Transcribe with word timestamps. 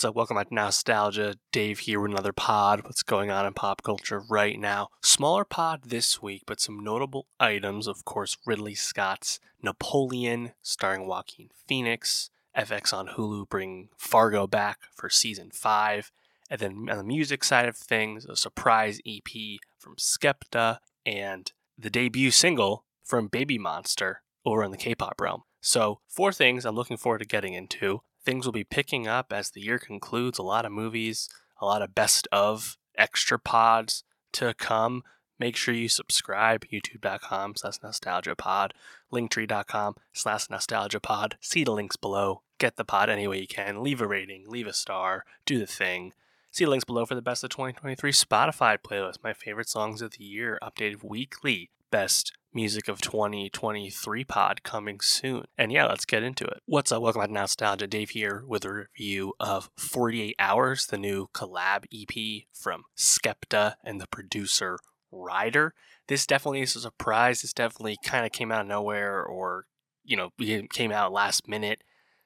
What's 0.00 0.08
up? 0.08 0.16
Welcome 0.16 0.38
back 0.38 0.48
to 0.48 0.54
Nowstalgia. 0.54 1.34
Dave 1.52 1.80
here 1.80 2.00
with 2.00 2.12
another 2.12 2.32
pod. 2.32 2.84
What's 2.84 3.02
going 3.02 3.30
on 3.30 3.44
in 3.44 3.52
pop 3.52 3.82
culture 3.82 4.22
right 4.30 4.58
now? 4.58 4.88
Smaller 5.02 5.44
pod 5.44 5.82
this 5.84 6.22
week, 6.22 6.44
but 6.46 6.58
some 6.58 6.82
notable 6.82 7.26
items. 7.38 7.86
Of 7.86 8.06
course, 8.06 8.38
Ridley 8.46 8.74
Scott's 8.74 9.40
Napoleon, 9.62 10.52
starring 10.62 11.06
Joaquin 11.06 11.50
Phoenix. 11.68 12.30
FX 12.56 12.94
on 12.94 13.08
Hulu 13.08 13.50
bring 13.50 13.90
Fargo 13.98 14.46
back 14.46 14.78
for 14.96 15.10
season 15.10 15.50
five. 15.52 16.10
And 16.48 16.60
then 16.60 16.88
on 16.90 16.96
the 16.96 17.04
music 17.04 17.44
side 17.44 17.68
of 17.68 17.76
things, 17.76 18.24
a 18.24 18.36
surprise 18.36 19.02
EP 19.06 19.60
from 19.76 19.96
Skepta 19.96 20.78
and 21.04 21.52
the 21.76 21.90
debut 21.90 22.30
single 22.30 22.86
from 23.04 23.28
Baby 23.28 23.58
Monster 23.58 24.22
over 24.46 24.64
in 24.64 24.70
the 24.70 24.78
K-pop 24.78 25.20
realm. 25.20 25.42
So, 25.60 26.00
four 26.08 26.32
things 26.32 26.64
I'm 26.64 26.74
looking 26.74 26.96
forward 26.96 27.18
to 27.18 27.26
getting 27.26 27.52
into. 27.52 28.00
Things 28.24 28.44
will 28.44 28.52
be 28.52 28.64
picking 28.64 29.06
up 29.08 29.32
as 29.32 29.50
the 29.50 29.60
year 29.60 29.78
concludes. 29.78 30.38
A 30.38 30.42
lot 30.42 30.64
of 30.64 30.72
movies, 30.72 31.28
a 31.60 31.64
lot 31.66 31.82
of 31.82 31.94
best 31.94 32.28
of 32.30 32.76
extra 32.96 33.38
pods 33.38 34.04
to 34.32 34.54
come. 34.54 35.02
Make 35.38 35.56
sure 35.56 35.74
you 35.74 35.88
subscribe, 35.88 36.66
youtube.com 36.70 37.54
slash 37.56 37.78
nowstalgiapod, 37.78 38.72
linktree.com 39.10 39.94
slash 40.12 40.48
nowstalgiapod. 40.48 41.32
See 41.40 41.64
the 41.64 41.72
links 41.72 41.96
below. 41.96 42.42
Get 42.58 42.76
the 42.76 42.84
pod 42.84 43.08
any 43.08 43.26
way 43.26 43.40
you 43.40 43.46
can. 43.46 43.82
Leave 43.82 44.02
a 44.02 44.06
rating, 44.06 44.44
leave 44.46 44.66
a 44.66 44.74
star, 44.74 45.24
do 45.46 45.58
the 45.58 45.66
thing. 45.66 46.12
See 46.50 46.64
the 46.64 46.70
links 46.70 46.84
below 46.84 47.06
for 47.06 47.14
the 47.14 47.22
best 47.22 47.42
of 47.42 47.48
2023 47.50 48.12
Spotify 48.12 48.76
playlist, 48.76 49.24
my 49.24 49.32
favorite 49.32 49.68
songs 49.68 50.02
of 50.02 50.12
the 50.18 50.24
year, 50.24 50.58
updated 50.62 51.02
weekly. 51.02 51.70
Best 51.90 52.32
music 52.54 52.86
of 52.86 53.00
2023 53.00 54.24
pod 54.24 54.62
coming 54.62 55.00
soon. 55.00 55.44
And 55.58 55.72
yeah, 55.72 55.86
let's 55.86 56.04
get 56.04 56.22
into 56.22 56.44
it. 56.44 56.60
What's 56.66 56.92
up? 56.92 57.02
Welcome 57.02 57.20
back 57.20 57.30
to 57.30 57.34
Nowstalgia. 57.34 57.90
Dave 57.90 58.10
here 58.10 58.44
with 58.46 58.64
a 58.64 58.72
review 58.72 59.34
of 59.40 59.70
48 59.76 60.36
Hours, 60.38 60.86
the 60.86 60.98
new 60.98 61.26
collab 61.34 61.86
EP 61.92 62.44
from 62.52 62.84
Skepta 62.96 63.74
and 63.84 64.00
the 64.00 64.06
producer 64.06 64.78
Ryder. 65.10 65.74
This 66.06 66.26
definitely 66.26 66.60
is 66.60 66.76
a 66.76 66.80
surprise. 66.80 67.42
This 67.42 67.52
definitely 67.52 67.96
kind 68.04 68.24
of 68.24 68.30
came 68.30 68.52
out 68.52 68.60
of 68.60 68.68
nowhere 68.68 69.24
or, 69.24 69.66
you 70.04 70.16
know, 70.16 70.30
came 70.70 70.92
out 70.92 71.12
last 71.12 71.48
minute. 71.48 71.82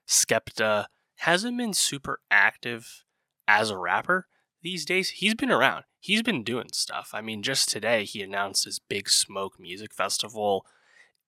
Skepta 0.06 0.86
hasn't 1.20 1.56
been 1.56 1.72
super 1.72 2.20
active 2.30 3.04
as 3.48 3.70
a 3.70 3.78
rapper 3.78 4.26
these 4.64 4.84
days. 4.84 5.10
He's 5.10 5.34
been 5.34 5.52
around 5.52 5.84
he's 6.04 6.22
been 6.22 6.44
doing 6.44 6.68
stuff. 6.70 7.12
I 7.14 7.22
mean, 7.22 7.42
just 7.42 7.70
today 7.70 8.04
he 8.04 8.20
announced 8.20 8.66
his 8.66 8.78
Big 8.78 9.08
Smoke 9.08 9.58
Music 9.58 9.94
Festival 9.94 10.66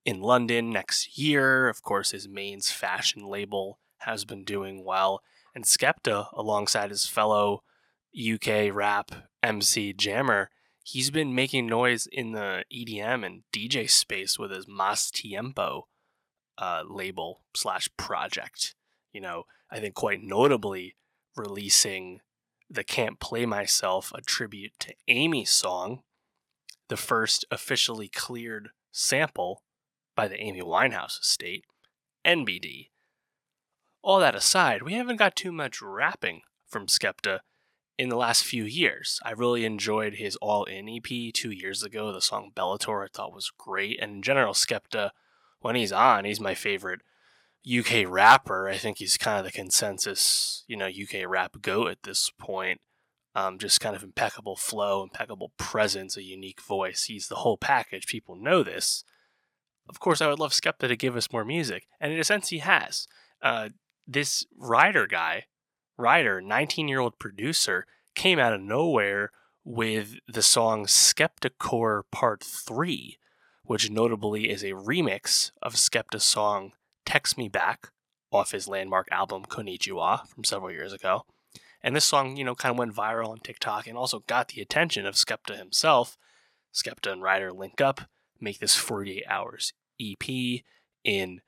in 0.04 0.20
London 0.20 0.68
next 0.68 1.16
year. 1.18 1.70
Of 1.70 1.80
course, 1.80 2.10
his 2.10 2.28
mains 2.28 2.70
fashion 2.70 3.24
label 3.24 3.78
has 4.00 4.26
been 4.26 4.44
doing 4.44 4.84
well. 4.84 5.22
And 5.54 5.64
Skepta, 5.64 6.26
alongside 6.34 6.90
his 6.90 7.06
fellow 7.06 7.62
UK 8.14 8.70
rap 8.70 9.12
MC 9.42 9.94
Jammer, 9.94 10.50
he's 10.84 11.10
been 11.10 11.34
making 11.34 11.66
noise 11.66 12.06
in 12.12 12.32
the 12.32 12.64
EDM 12.70 13.24
and 13.24 13.44
DJ 13.54 13.88
space 13.88 14.38
with 14.38 14.50
his 14.50 14.68
Mas 14.68 15.10
Tiempo 15.10 15.88
uh, 16.58 16.82
label 16.86 17.40
slash 17.54 17.88
project. 17.96 18.74
You 19.14 19.22
know, 19.22 19.44
I 19.70 19.80
think 19.80 19.94
quite 19.94 20.22
notably 20.22 20.96
releasing 21.34 22.20
the 22.68 22.84
Can't 22.84 23.20
Play 23.20 23.46
Myself, 23.46 24.12
a 24.14 24.20
tribute 24.20 24.72
to 24.80 24.94
Amy 25.08 25.44
song, 25.44 26.02
the 26.88 26.96
first 26.96 27.44
officially 27.50 28.08
cleared 28.08 28.70
sample 28.92 29.62
by 30.14 30.28
the 30.28 30.40
Amy 30.40 30.62
Winehouse 30.62 31.20
estate, 31.20 31.64
NBD. 32.24 32.88
All 34.02 34.20
that 34.20 34.34
aside, 34.34 34.82
we 34.82 34.94
haven't 34.94 35.16
got 35.16 35.36
too 35.36 35.52
much 35.52 35.82
rapping 35.82 36.42
from 36.66 36.86
Skepta 36.86 37.40
in 37.98 38.08
the 38.08 38.16
last 38.16 38.44
few 38.44 38.64
years. 38.64 39.20
I 39.24 39.32
really 39.32 39.64
enjoyed 39.64 40.14
his 40.14 40.36
All 40.36 40.64
In 40.64 40.88
EP 40.88 41.32
two 41.32 41.50
years 41.50 41.82
ago. 41.82 42.12
The 42.12 42.20
song 42.20 42.52
Bellator 42.54 43.04
I 43.04 43.08
thought 43.12 43.34
was 43.34 43.50
great. 43.56 43.98
And 44.00 44.16
in 44.16 44.22
general, 44.22 44.54
Skepta, 44.54 45.10
when 45.60 45.76
he's 45.76 45.92
on, 45.92 46.24
he's 46.24 46.40
my 46.40 46.54
favorite 46.54 47.00
UK 47.66 48.08
rapper. 48.08 48.68
I 48.68 48.76
think 48.76 48.98
he's 48.98 49.16
kind 49.16 49.38
of 49.38 49.44
the 49.44 49.50
consensus, 49.50 50.64
you 50.68 50.76
know, 50.76 50.86
UK 50.86 51.26
rap 51.26 51.60
go 51.60 51.88
at 51.88 52.02
this 52.04 52.30
point. 52.38 52.80
Um, 53.34 53.58
just 53.58 53.80
kind 53.80 53.94
of 53.94 54.02
impeccable 54.02 54.56
flow, 54.56 55.02
impeccable 55.02 55.52
presence, 55.58 56.16
a 56.16 56.22
unique 56.22 56.62
voice. 56.62 57.04
He's 57.04 57.28
the 57.28 57.36
whole 57.36 57.58
package. 57.58 58.06
People 58.06 58.34
know 58.34 58.62
this. 58.62 59.04
Of 59.88 60.00
course, 60.00 60.20
I 60.22 60.28
would 60.28 60.38
love 60.38 60.52
Skepta 60.52 60.88
to 60.88 60.96
give 60.96 61.16
us 61.16 61.32
more 61.32 61.44
music, 61.44 61.86
and 62.00 62.12
in 62.12 62.18
a 62.18 62.24
sense, 62.24 62.48
he 62.48 62.58
has. 62.58 63.06
Uh, 63.42 63.68
this 64.06 64.46
Ryder 64.56 65.06
guy, 65.06 65.44
Ryder, 65.98 66.40
19 66.40 66.88
year 66.88 67.00
old 67.00 67.18
producer, 67.18 67.86
came 68.14 68.38
out 68.38 68.54
of 68.54 68.60
nowhere 68.60 69.30
with 69.64 70.14
the 70.26 70.42
song 70.42 70.86
Skeptacore 70.86 72.02
Part 72.10 72.42
3, 72.42 73.18
which 73.64 73.90
notably 73.90 74.48
is 74.48 74.62
a 74.62 74.72
remix 74.72 75.50
of 75.60 75.74
Skepta's 75.74 76.24
song 76.24 76.72
Text 77.06 77.38
Me 77.38 77.48
Back 77.48 77.88
off 78.30 78.50
his 78.50 78.68
landmark 78.68 79.08
album 79.10 79.44
Konnichiwa 79.44 80.26
from 80.26 80.44
several 80.44 80.70
years 80.70 80.92
ago. 80.92 81.24
And 81.82 81.94
this 81.94 82.04
song, 82.04 82.36
you 82.36 82.44
know, 82.44 82.54
kind 82.54 82.72
of 82.72 82.78
went 82.78 82.94
viral 82.94 83.28
on 83.28 83.38
TikTok 83.38 83.86
and 83.86 83.96
also 83.96 84.24
got 84.26 84.48
the 84.48 84.60
attention 84.60 85.06
of 85.06 85.14
Skepta 85.14 85.56
himself. 85.56 86.18
Skepta 86.74 87.12
and 87.12 87.22
Ryder 87.22 87.52
link 87.52 87.80
up, 87.80 88.02
make 88.40 88.58
this 88.58 88.76
48 88.76 89.24
hours 89.28 89.72
EP 90.00 90.62
in 91.04 91.40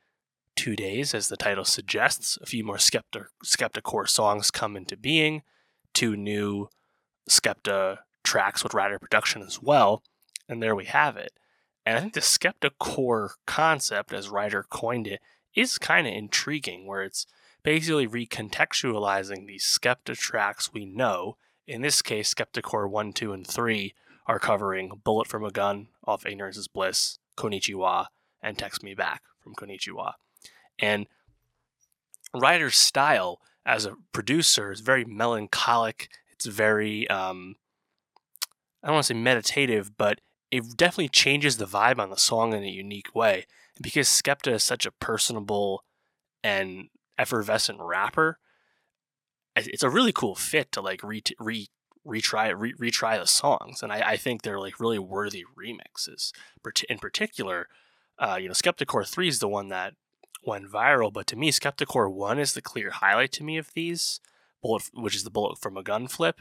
two 0.56 0.76
days, 0.76 1.14
as 1.14 1.28
the 1.28 1.36
title 1.36 1.64
suggests. 1.64 2.38
A 2.40 2.46
few 2.46 2.64
more 2.64 2.76
Skepta, 2.76 3.26
Skepta 3.44 3.82
core 3.82 4.06
songs 4.06 4.50
come 4.50 4.76
into 4.76 4.96
being, 4.96 5.42
two 5.92 6.16
new 6.16 6.68
Skepta 7.28 7.98
tracks 8.22 8.62
with 8.62 8.74
Ryder 8.74 8.98
production 8.98 9.42
as 9.42 9.60
well. 9.60 10.02
And 10.48 10.62
there 10.62 10.74
we 10.74 10.86
have 10.86 11.16
it. 11.16 11.32
And 11.84 11.96
I 11.96 12.00
think 12.00 12.14
the 12.14 12.20
Skepta 12.20 12.70
core 12.78 13.32
concept, 13.46 14.12
as 14.12 14.28
Ryder 14.28 14.64
coined 14.68 15.06
it, 15.06 15.20
is 15.58 15.76
kind 15.76 16.06
of 16.06 16.12
intriguing, 16.12 16.86
where 16.86 17.02
it's 17.02 17.26
basically 17.64 18.06
recontextualizing 18.06 19.46
these 19.46 19.64
Skepta 19.64 20.16
tracks 20.16 20.72
we 20.72 20.86
know. 20.86 21.36
In 21.66 21.82
this 21.82 22.00
case, 22.00 22.32
Skeptacore 22.32 22.88
1, 22.88 23.12
2, 23.12 23.32
and 23.32 23.46
3 23.46 23.92
are 24.26 24.38
covering 24.38 25.00
Bullet 25.02 25.26
from 25.26 25.44
a 25.44 25.50
Gun 25.50 25.88
off 26.04 26.24
Ignorance 26.24 26.56
is 26.56 26.68
Bliss, 26.68 27.18
Konnichiwa, 27.36 28.06
and 28.40 28.56
Text 28.56 28.84
Me 28.84 28.94
Back 28.94 29.22
from 29.42 29.54
Konnichiwa. 29.54 30.12
And 30.78 31.06
Ryder's 32.32 32.76
style 32.76 33.40
as 33.66 33.84
a 33.84 33.96
producer 34.12 34.70
is 34.70 34.80
very 34.80 35.04
melancholic. 35.04 36.08
It's 36.30 36.46
very, 36.46 37.08
um, 37.08 37.56
I 38.82 38.86
don't 38.86 38.94
want 38.94 39.06
to 39.06 39.14
say 39.14 39.18
meditative, 39.18 39.96
but 39.98 40.20
it 40.52 40.76
definitely 40.76 41.08
changes 41.08 41.56
the 41.56 41.66
vibe 41.66 41.98
on 41.98 42.10
the 42.10 42.16
song 42.16 42.52
in 42.52 42.62
a 42.62 42.68
unique 42.68 43.14
way 43.14 43.46
because 43.80 44.08
Skepta 44.08 44.52
is 44.52 44.64
such 44.64 44.86
a 44.86 44.92
personable 44.92 45.84
and 46.42 46.88
effervescent 47.18 47.78
rapper, 47.80 48.38
it's 49.56 49.82
a 49.82 49.90
really 49.90 50.12
cool 50.12 50.34
fit 50.34 50.70
to 50.72 50.80
like 50.80 51.02
re, 51.02 51.22
re 51.40 51.68
retry 52.06 52.54
re, 52.56 52.72
retry 52.74 53.18
the 53.18 53.26
songs, 53.26 53.82
and 53.82 53.92
I, 53.92 54.10
I 54.10 54.16
think 54.16 54.42
they're 54.42 54.60
like 54.60 54.80
really 54.80 54.98
worthy 54.98 55.44
remixes. 55.58 56.32
In 56.88 56.98
particular, 56.98 57.68
uh, 58.18 58.38
you 58.40 58.48
know, 58.48 58.54
Skeptacore 58.54 59.06
three 59.06 59.28
is 59.28 59.40
the 59.40 59.48
one 59.48 59.68
that 59.68 59.94
went 60.44 60.70
viral, 60.70 61.12
but 61.12 61.26
to 61.28 61.36
me, 61.36 61.50
Skeptacore 61.50 62.12
one 62.12 62.38
is 62.38 62.52
the 62.52 62.62
clear 62.62 62.90
highlight 62.90 63.32
to 63.32 63.44
me 63.44 63.58
of 63.58 63.72
these. 63.74 64.20
Bullet, 64.62 64.90
which 64.92 65.14
is 65.14 65.22
the 65.22 65.30
bullet 65.30 65.58
from 65.58 65.76
a 65.76 65.84
gun 65.84 66.08
flip. 66.08 66.40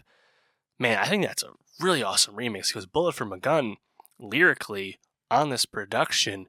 Man, 0.80 0.98
I 0.98 1.06
think 1.06 1.24
that's 1.24 1.44
a 1.44 1.52
really 1.80 2.04
awesome 2.04 2.36
remix 2.36 2.68
because 2.68 2.86
Bullet 2.86 3.16
from 3.16 3.32
a 3.32 3.40
Gun 3.40 3.78
lyrically 4.20 5.00
on 5.30 5.50
this 5.50 5.66
production 5.66 6.48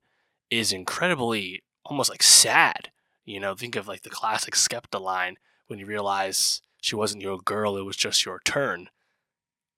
is 0.51 0.73
incredibly 0.73 1.63
almost 1.85 2.11
like 2.11 2.23
sad. 2.23 2.91
You 3.25 3.41
know, 3.41 3.55
think 3.55 3.77
of 3.77 3.89
like 3.89 4.03
the 4.03 4.11
classic 4.11 4.55
Skepta 4.55 5.01
line 5.01 5.37
when 5.67 5.79
you 5.79 5.87
realize 5.87 6.63
she 6.81 6.97
wasn't 6.97 7.23
your 7.23 7.39
girl, 7.39 7.77
it 7.77 7.85
was 7.85 7.97
just 7.97 8.25
your 8.25 8.41
turn. 8.45 8.89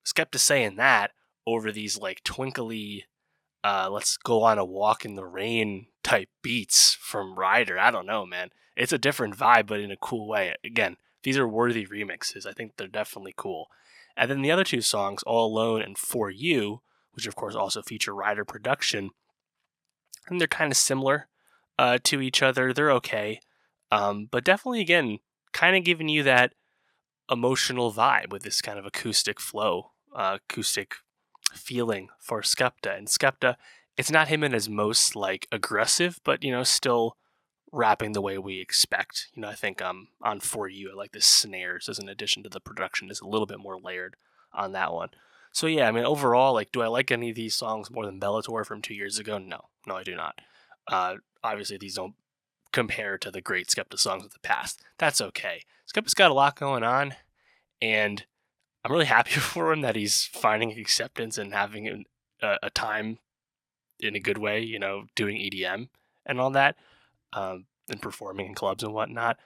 Skepta 0.07 0.39
saying 0.39 0.77
that 0.77 1.13
over 1.47 1.73
these 1.73 1.99
like 1.99 2.23
twinkly, 2.25 3.05
uh, 3.65 3.89
let's 3.91 4.17
go 4.17 4.43
on 4.43 4.59
a 4.59 4.65
walk 4.65 5.05
in 5.05 5.17
the 5.17 5.27
rain 5.27 5.87
type 6.03 6.29
beats 6.43 6.95
from 6.95 7.39
Ryder. 7.39 7.79
I 7.79 7.91
don't 7.91 8.07
know, 8.07 8.25
man. 8.25 8.51
It's 8.77 8.93
a 8.93 8.99
different 8.99 9.37
vibe, 9.37 9.67
but 9.67 9.81
in 9.81 9.91
a 9.91 9.97
cool 9.97 10.29
way. 10.29 10.55
Again, 10.65 10.97
these 11.23 11.37
are 11.37 11.49
worthy 11.49 11.87
remixes. 11.87 12.47
I 12.47 12.53
think 12.53 12.77
they're 12.77 12.89
definitely 12.89 13.35
cool. 13.37 13.67
And 14.17 14.31
then 14.31 14.43
the 14.43 14.51
other 14.51 14.65
two 14.65 14.81
songs, 14.81 15.23
All 15.25 15.47
Alone 15.47 15.83
and 15.83 15.99
For 15.99 16.31
You, 16.31 16.81
which 17.13 17.27
of 17.27 17.37
course 17.37 17.55
also 17.55 17.83
feature 17.83 18.15
Ryder 18.15 18.45
production, 18.45 19.11
and 20.29 20.41
they're 20.41 20.49
kind 20.49 20.73
of 20.73 20.77
similar 20.77 21.29
uh, 21.79 21.99
to 22.05 22.21
each 22.21 22.43
other. 22.43 22.73
They're 22.73 22.93
okay, 22.93 23.41
um, 23.91 24.29
but 24.31 24.45
definitely 24.45 24.81
again, 24.81 25.19
kind 25.53 25.77
of 25.77 25.85
giving 25.85 26.09
you 26.09 26.23
that 26.23 26.55
emotional 27.31 27.93
vibe 27.93 28.31
with 28.31 28.43
this 28.43 28.61
kind 28.61 28.79
of 28.79 28.85
acoustic 28.85 29.41
flow, 29.41 29.93
uh, 30.15 30.39
acoustic 30.41 30.97
feeling 31.53 32.09
for 32.19 32.43
Skepta. 32.43 32.97
And 32.97 33.07
Skepta, 33.07 33.57
it's 33.97 34.11
not 34.11 34.29
him 34.29 34.43
in 34.43 34.53
his 34.53 34.69
most 34.69 35.17
like 35.17 35.47
aggressive, 35.53 36.21
but 36.25 36.43
you 36.43 36.51
know, 36.51 36.65
still 36.65 37.17
rapping 37.73 38.13
the 38.13 38.21
way 38.21 38.39
we 38.39 38.61
expect. 38.61 39.29
You 39.35 39.43
know, 39.43 39.49
I 39.49 39.55
think 39.55 39.81
um 39.81 40.09
on 40.23 40.41
for 40.41 40.69
you, 40.69 40.91
I 40.91 40.95
like 40.95 41.13
the 41.13 41.21
snares 41.21 41.89
as 41.89 41.99
an 41.99 42.09
addition 42.09 42.43
to 42.43 42.49
the 42.49 42.61
production 42.61 43.11
is 43.11 43.21
a 43.21 43.29
little 43.29 43.47
bit 43.47 43.61
more 43.61 43.79
layered 43.79 44.17
on 44.53 44.73
that 44.73 44.93
one. 44.93 45.11
So 45.53 45.67
yeah, 45.67 45.89
I 45.89 45.93
mean 45.93 46.05
overall, 46.05 46.55
like, 46.55 46.73
do 46.73 46.83
I 46.83 46.87
like 46.87 47.11
any 47.11 47.31
of 47.31 47.37
these 47.37 47.57
songs 47.57 47.91
more 47.91 48.07
than 48.07 48.21
Bellator 48.21 48.65
from 48.65 48.83
two 48.83 48.95
years 48.95 49.19
ago? 49.19 49.39
No, 49.39 49.67
no, 49.87 49.97
I 49.97 50.03
do 50.03 50.15
not. 50.15 50.41
Uh, 50.88 51.17
obviously, 51.43 51.79
these 51.79 51.94
don't 51.94 52.15
compare 52.73 53.19
to 53.19 53.31
the 53.31 53.41
great 53.41 53.69
Skepta 53.69 53.99
songs 53.99 54.25
of 54.25 54.32
the 54.32 54.41
past. 54.41 54.82
That's 54.99 55.21
okay. 55.21 55.62
Skepta's 55.93 56.15
got 56.15 56.31
a 56.31 56.35
lot 56.35 56.59
going 56.59 56.82
on, 56.82 57.15
and 57.81 58.25
I'm 58.85 58.93
really 58.93 59.06
happy 59.06 59.31
for 59.41 59.73
him 59.73 59.81
that 59.82 59.97
he's 59.97 60.25
finding 60.27 60.79
acceptance 60.79 61.38
and 61.38 61.53
having 61.53 62.05
a, 62.43 62.56
a 62.62 62.71
time 62.71 63.19
in 63.99 64.15
a 64.15 64.21
good 64.21 64.38
way. 64.38 64.61
You 64.61 64.79
know, 64.79 65.05
doing 65.15 65.37
EDM 65.37 65.88
and 66.26 66.41
all 66.41 66.50
that, 66.50 66.76
um, 67.33 67.67
and 67.88 68.03
performing 68.03 68.47
in 68.47 68.55
clubs 68.55 68.83
and 68.83 68.93
whatnot. 68.93 69.38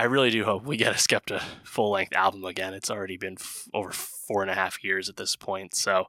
I 0.00 0.04
really 0.04 0.30
do 0.30 0.44
hope 0.44 0.64
we 0.64 0.76
get 0.76 0.92
a 0.92 0.96
Skepta 0.96 1.42
full 1.64 1.90
length 1.90 2.14
album 2.14 2.44
again. 2.44 2.72
It's 2.72 2.90
already 2.90 3.16
been 3.16 3.36
f- 3.38 3.66
over 3.74 3.90
four 3.90 4.42
and 4.42 4.50
a 4.50 4.54
half 4.54 4.84
years 4.84 5.08
at 5.08 5.16
this 5.16 5.34
point, 5.34 5.74
so 5.74 6.06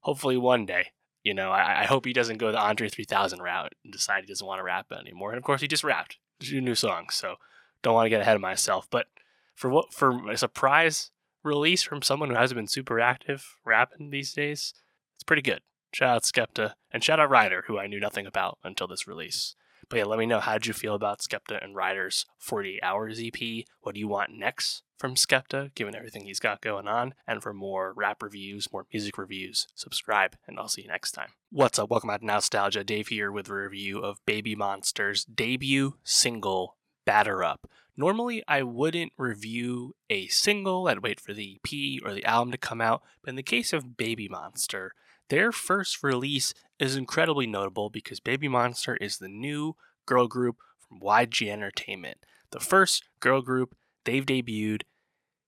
hopefully 0.00 0.38
one 0.38 0.64
day. 0.64 0.92
You 1.26 1.34
know, 1.34 1.50
I, 1.50 1.80
I 1.80 1.84
hope 1.86 2.04
he 2.04 2.12
doesn't 2.12 2.38
go 2.38 2.52
the 2.52 2.60
Andre 2.60 2.88
3000 2.88 3.42
route 3.42 3.72
and 3.82 3.92
decide 3.92 4.20
he 4.20 4.28
doesn't 4.28 4.46
want 4.46 4.60
to 4.60 4.62
rap 4.62 4.92
anymore. 4.92 5.32
And 5.32 5.38
of 5.38 5.42
course, 5.42 5.60
he 5.60 5.66
just 5.66 5.82
rapped 5.82 6.18
two 6.38 6.60
new 6.60 6.76
songs, 6.76 7.16
so 7.16 7.34
don't 7.82 7.94
want 7.94 8.06
to 8.06 8.10
get 8.10 8.20
ahead 8.20 8.36
of 8.36 8.40
myself. 8.40 8.86
But 8.88 9.06
for 9.52 9.68
what 9.68 9.92
for 9.92 10.30
a 10.30 10.36
surprise 10.36 11.10
release 11.42 11.82
from 11.82 12.00
someone 12.00 12.30
who 12.30 12.36
hasn't 12.36 12.56
been 12.56 12.68
super 12.68 13.00
active 13.00 13.56
rapping 13.64 14.10
these 14.10 14.34
days, 14.34 14.72
it's 15.16 15.24
pretty 15.24 15.42
good. 15.42 15.62
Shout 15.92 16.14
out 16.14 16.22
Skepta 16.22 16.74
and 16.92 17.02
shout 17.02 17.18
out 17.18 17.28
Ryder, 17.28 17.64
who 17.66 17.76
I 17.76 17.88
knew 17.88 17.98
nothing 17.98 18.26
about 18.26 18.58
until 18.62 18.86
this 18.86 19.08
release. 19.08 19.56
But 19.88 19.96
yeah, 19.96 20.04
let 20.04 20.20
me 20.20 20.26
know 20.26 20.38
how 20.38 20.52
did 20.52 20.68
you 20.68 20.74
feel 20.74 20.94
about 20.94 21.22
Skepta 21.22 21.60
and 21.60 21.74
Ryder's 21.74 22.26
48 22.38 22.78
Hours 22.84 23.20
EP? 23.20 23.64
What 23.80 23.96
do 23.96 24.00
you 24.00 24.06
want 24.06 24.30
next 24.30 24.84
from 24.96 25.14
Skepta, 25.14 25.74
given 25.74 25.94
everything 25.94 26.24
he's 26.24 26.40
got 26.40 26.60
going 26.60 26.88
on? 26.88 27.14
And 27.26 27.42
for 27.42 27.52
more 27.52 27.92
rap 27.94 28.22
reviews, 28.22 28.72
more 28.72 28.86
music 28.92 29.18
reviews, 29.18 29.66
subscribe, 29.74 30.36
and 30.46 30.58
I'll 30.58 30.68
see 30.68 30.82
you 30.82 30.88
next 30.88 31.12
time. 31.12 31.30
What's 31.50 31.78
up? 31.78 31.90
Welcome 31.90 32.08
back 32.08 32.20
to 32.20 32.26
Nowstalgia. 32.26 32.84
Dave 32.84 33.08
here 33.08 33.30
with 33.30 33.48
a 33.48 33.54
review 33.54 34.00
of 34.00 34.24
Baby 34.26 34.54
Monster's 34.54 35.24
debut 35.24 35.94
single, 36.04 36.76
Batter 37.04 37.44
Up. 37.44 37.70
Normally, 37.96 38.42
I 38.46 38.62
wouldn't 38.62 39.12
review 39.16 39.94
a 40.10 40.26
single, 40.28 40.88
I'd 40.88 41.02
wait 41.02 41.18
for 41.18 41.32
the 41.32 41.58
EP 41.64 42.02
or 42.04 42.12
the 42.12 42.24
album 42.24 42.52
to 42.52 42.58
come 42.58 42.80
out, 42.80 43.02
but 43.22 43.30
in 43.30 43.36
the 43.36 43.42
case 43.42 43.72
of 43.72 43.96
Baby 43.96 44.28
Monster, 44.28 44.92
their 45.28 45.50
first 45.50 46.02
release 46.02 46.52
is 46.78 46.94
incredibly 46.94 47.46
notable 47.46 47.88
because 47.88 48.20
Baby 48.20 48.48
Monster 48.48 48.96
is 48.96 49.18
the 49.18 49.28
new 49.28 49.76
girl 50.04 50.28
group 50.28 50.56
from 50.78 51.00
YG 51.00 51.50
Entertainment. 51.50 52.18
The 52.50 52.60
first 52.60 53.04
girl 53.20 53.40
group 53.40 53.74
they've 54.06 54.24
debuted 54.24 54.82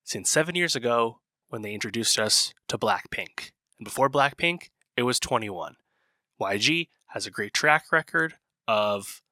since 0.05 0.31
seven 0.31 0.55
years 0.55 0.77
ago 0.77 1.21
when 1.49 1.63
they 1.63 1.73
introduced 1.73 2.19
us 2.19 2.53
to 2.69 2.77
Blackpink. 2.77 3.53
And 3.79 3.85
before 3.85 4.11
Blackpink, 4.11 4.69
it 4.97 5.05
was 5.05 5.19
2NE1. 5.19 5.75
YG 6.41 6.89
has 7.07 7.27
a 7.27 7.31
great 7.31 7.55
track 7.55 7.87
record 7.91 8.35
of 8.67 9.23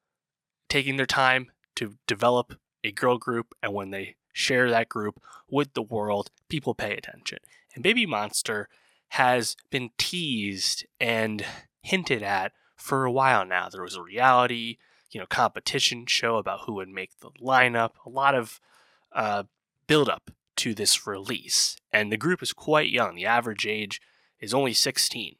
taking 0.69 0.97
their 0.97 1.05
time 1.05 1.51
to 1.75 1.95
develop 2.07 2.55
a 2.83 2.91
girl 2.91 3.17
group, 3.17 3.53
and 3.61 3.73
when 3.73 3.91
they 3.91 4.15
share 4.33 4.69
that 4.69 4.89
group 4.89 5.21
with 5.49 5.73
the 5.73 5.81
world, 5.81 6.31
people 6.49 6.73
pay 6.73 6.95
attention. 6.95 7.39
And 7.75 7.83
Baby 7.83 8.05
Monster 8.05 8.69
has 9.09 9.55
been 9.69 9.91
teased 9.97 10.85
and 10.99 11.45
hinted 11.81 12.23
at 12.23 12.53
for 12.75 13.05
a 13.05 13.11
while 13.11 13.45
now. 13.45 13.69
There 13.69 13.81
was 13.81 13.95
a 13.95 14.01
reality, 14.01 14.77
you 15.11 15.19
know, 15.19 15.25
competition 15.27 16.05
show 16.05 16.37
about 16.37 16.61
who 16.65 16.73
would 16.73 16.89
make 16.89 17.19
the 17.19 17.31
lineup. 17.41 17.91
A 18.05 18.09
lot 18.09 18.35
of 18.35 18.59
uh, 19.13 19.43
build 19.87 20.09
up 20.09 20.31
to 20.57 20.73
this 20.73 21.05
release, 21.05 21.77
and 21.91 22.11
the 22.11 22.17
group 22.17 22.41
is 22.41 22.53
quite 22.53 22.89
young. 22.89 23.15
The 23.15 23.25
average 23.25 23.65
age 23.65 24.01
is 24.39 24.53
only 24.53 24.73
16, 24.73 25.35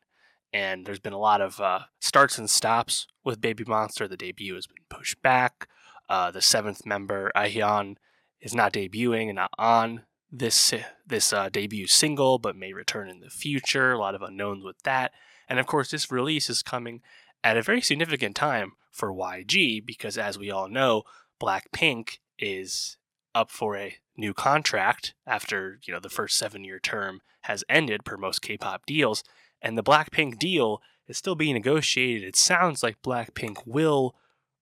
and 0.53 0.85
there's 0.85 0.99
been 0.99 1.13
a 1.13 1.19
lot 1.19 1.41
of 1.41 1.59
uh, 1.59 1.81
starts 1.99 2.37
and 2.37 2.49
stops 2.49 3.07
with 3.23 3.41
Baby 3.41 3.63
Monster. 3.65 4.07
The 4.07 4.17
debut 4.17 4.55
has 4.55 4.67
been 4.67 4.85
pushed 4.89 5.21
back. 5.21 5.67
Uh, 6.09 6.31
the 6.31 6.41
seventh 6.41 6.85
member, 6.85 7.31
Ahyeon, 7.35 7.95
is 8.39 8.53
not 8.53 8.73
debuting 8.73 9.27
and 9.27 9.35
not 9.35 9.51
on 9.57 10.03
this 10.31 10.73
this 11.05 11.33
uh, 11.33 11.49
debut 11.49 11.87
single, 11.87 12.37
but 12.37 12.55
may 12.55 12.73
return 12.73 13.09
in 13.09 13.19
the 13.19 13.29
future. 13.29 13.93
A 13.93 13.97
lot 13.97 14.15
of 14.15 14.21
unknowns 14.21 14.63
with 14.63 14.81
that, 14.83 15.11
and 15.49 15.59
of 15.59 15.67
course, 15.67 15.91
this 15.91 16.11
release 16.11 16.49
is 16.49 16.63
coming 16.63 17.01
at 17.43 17.57
a 17.57 17.61
very 17.61 17.81
significant 17.81 18.35
time 18.35 18.73
for 18.91 19.13
YG 19.13 19.85
because, 19.85 20.17
as 20.17 20.37
we 20.37 20.51
all 20.51 20.67
know, 20.67 21.03
Blackpink 21.41 22.19
is 22.39 22.97
up 23.37 23.51
for 23.51 23.77
a 23.77 23.95
new 24.17 24.33
contract 24.33 25.13
after 25.27 25.79
you 25.83 25.93
know 25.93 25.99
the 25.99 26.09
first 26.09 26.37
seven 26.37 26.63
year 26.63 26.79
term 26.79 27.21
has 27.41 27.63
ended 27.69 28.03
per 28.03 28.17
most 28.17 28.41
K-pop 28.41 28.85
deals, 28.85 29.23
and 29.61 29.77
the 29.77 29.83
Blackpink 29.83 30.39
deal 30.39 30.81
is 31.07 31.17
still 31.17 31.35
being 31.35 31.53
negotiated. 31.53 32.27
It 32.27 32.35
sounds 32.35 32.81
like 32.81 33.01
Blackpink 33.01 33.59
will 33.65 34.15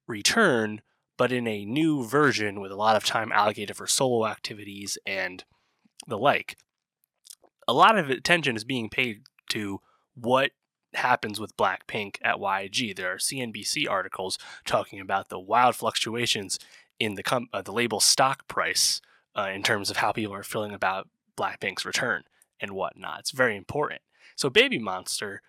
return, 0.07 0.81
but 1.17 1.31
in 1.31 1.47
a 1.47 1.65
new 1.65 2.05
version 2.05 2.59
with 2.59 2.71
a 2.71 2.75
lot 2.75 2.95
of 2.95 3.05
time 3.05 3.31
allocated 3.31 3.75
for 3.75 3.87
solo 3.87 4.27
activities 4.27 4.97
and 5.05 5.43
the 6.05 6.17
like. 6.17 6.57
A 7.67 7.73
lot 7.73 7.97
of 7.97 8.09
attention 8.09 8.55
is 8.55 8.63
being 8.63 8.89
paid 8.89 9.21
to 9.49 9.79
what 10.13 10.51
happens 10.93 11.39
with 11.39 11.57
Blackpink 11.57 12.17
at 12.21 12.35
YG. 12.35 12.95
There 12.95 13.11
are 13.11 13.17
CNBC 13.17 13.89
articles 13.89 14.37
talking 14.65 14.99
about 14.99 15.29
the 15.29 15.39
wild 15.39 15.75
fluctuations 15.75 16.59
in 16.99 17.15
the 17.15 17.23
com- 17.23 17.49
uh, 17.53 17.61
the 17.61 17.71
label 17.71 17.99
stock 17.99 18.47
price 18.47 19.01
uh, 19.37 19.49
in 19.53 19.63
terms 19.63 19.89
of 19.89 19.97
how 19.97 20.11
people 20.11 20.33
are 20.33 20.43
feeling 20.43 20.73
about 20.73 21.09
Blackpink's 21.37 21.85
return 21.85 22.23
and 22.59 22.71
whatnot. 22.71 23.19
It's 23.19 23.31
very 23.31 23.57
important. 23.57 24.01
So 24.35 24.49
Baby 24.49 24.79
Monster, 24.79 25.41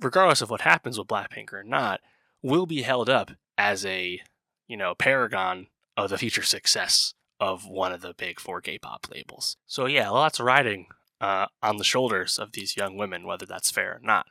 regardless 0.00 0.42
of 0.42 0.50
what 0.50 0.62
happens 0.62 0.98
with 0.98 1.08
Blackpink 1.08 1.52
or 1.52 1.62
not, 1.62 2.00
will 2.42 2.66
be 2.66 2.82
held 2.82 3.08
up 3.08 3.32
as 3.56 3.84
a 3.84 4.20
you 4.66 4.76
know 4.76 4.94
paragon 4.94 5.68
of 5.96 6.10
the 6.10 6.18
future 6.18 6.42
success 6.42 7.14
of 7.40 7.66
one 7.66 7.92
of 7.92 8.00
the 8.00 8.14
big 8.14 8.40
four 8.40 8.60
K-pop 8.60 9.06
labels. 9.12 9.56
So 9.66 9.86
yeah, 9.86 10.08
lots 10.10 10.40
of 10.40 10.46
riding 10.46 10.86
uh, 11.20 11.46
on 11.62 11.76
the 11.76 11.84
shoulders 11.84 12.38
of 12.38 12.52
these 12.52 12.76
young 12.76 12.96
women, 12.96 13.26
whether 13.26 13.46
that's 13.46 13.70
fair 13.70 13.94
or 13.94 14.00
not. 14.02 14.26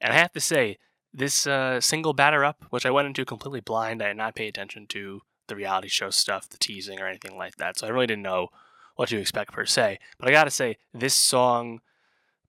And 0.00 0.12
I 0.12 0.16
have 0.16 0.32
to 0.32 0.40
say, 0.40 0.78
this 1.14 1.46
uh, 1.46 1.80
single 1.80 2.14
batter 2.14 2.44
up, 2.44 2.64
which 2.70 2.86
I 2.86 2.90
went 2.90 3.06
into 3.06 3.24
completely 3.24 3.60
blind, 3.60 4.02
I 4.02 4.08
did 4.08 4.16
not 4.16 4.34
pay 4.34 4.48
attention 4.48 4.86
to 4.88 5.20
the 5.48 5.56
reality 5.56 5.88
show 5.88 6.10
stuff, 6.10 6.48
the 6.48 6.58
teasing, 6.58 7.00
or 7.00 7.06
anything 7.06 7.36
like 7.36 7.56
that. 7.56 7.78
So 7.78 7.86
I 7.86 7.90
really 7.90 8.06
didn't 8.06 8.22
know 8.22 8.48
what 8.96 9.08
to 9.08 9.18
expect 9.18 9.52
per 9.52 9.66
se. 9.66 9.98
But 10.18 10.28
I 10.28 10.32
gotta 10.32 10.50
say, 10.50 10.76
this 10.92 11.14
song, 11.14 11.80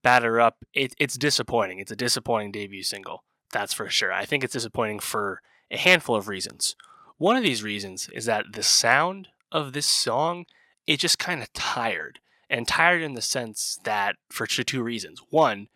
Batter 0.02 0.40
Up, 0.40 0.58
it, 0.74 0.94
it's 1.00 1.18
disappointing. 1.18 1.80
It's 1.80 1.92
a 1.92 1.96
disappointing 1.96 2.52
debut 2.52 2.84
single, 2.84 3.24
that's 3.52 3.74
for 3.74 3.90
sure. 3.90 4.12
I 4.12 4.26
think 4.26 4.44
it's 4.44 4.54
disappointing 4.54 5.00
for 5.00 5.42
a 5.72 5.78
handful 5.78 6.16
of 6.16 6.28
reasons. 6.28 6.76
One 7.18 7.38
of 7.38 7.44
these 7.44 7.64
reasons 7.64 8.10
is 8.14 8.26
that 8.26 8.46
the 8.54 8.64
sound 8.64 9.30
of 9.52 9.74
this 9.74 9.86
song, 9.86 10.46
it 10.86 10.98
just 10.98 11.20
kind 11.20 11.42
of 11.42 11.52
tired. 11.54 12.20
And 12.50 12.68
tired 12.68 13.02
in 13.02 13.16
the 13.16 13.22
sense 13.22 13.80
that 13.84 14.16
for 14.30 14.46
two 14.46 14.84
reasons. 14.84 15.22
One, 15.30 15.70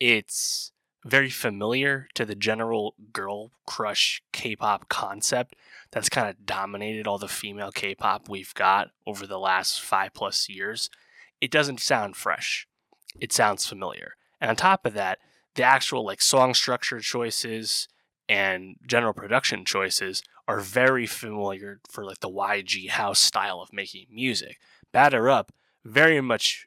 it's 0.00 0.71
very 1.04 1.30
familiar 1.30 2.08
to 2.14 2.24
the 2.24 2.34
general 2.34 2.94
girl 3.12 3.50
crush 3.66 4.22
K-pop 4.32 4.88
concept 4.88 5.56
that's 5.90 6.08
kind 6.08 6.28
of 6.28 6.46
dominated 6.46 7.06
all 7.06 7.18
the 7.18 7.28
female 7.28 7.72
K-pop 7.72 8.28
we've 8.28 8.54
got 8.54 8.90
over 9.06 9.26
the 9.26 9.38
last 9.38 9.80
5 9.80 10.14
plus 10.14 10.48
years. 10.48 10.90
It 11.40 11.50
doesn't 11.50 11.80
sound 11.80 12.16
fresh. 12.16 12.68
It 13.20 13.32
sounds 13.32 13.66
familiar. 13.66 14.14
And 14.40 14.50
on 14.50 14.56
top 14.56 14.86
of 14.86 14.94
that, 14.94 15.18
the 15.54 15.64
actual 15.64 16.04
like 16.04 16.22
song 16.22 16.54
structure 16.54 17.00
choices 17.00 17.88
and 18.28 18.76
general 18.86 19.12
production 19.12 19.64
choices 19.64 20.22
are 20.48 20.60
very 20.60 21.06
familiar 21.06 21.80
for 21.90 22.04
like 22.04 22.20
the 22.20 22.30
YG 22.30 22.90
house 22.90 23.20
style 23.20 23.60
of 23.60 23.72
making 23.72 24.06
music. 24.10 24.58
Batter 24.92 25.28
Up 25.28 25.52
very 25.84 26.20
much 26.20 26.66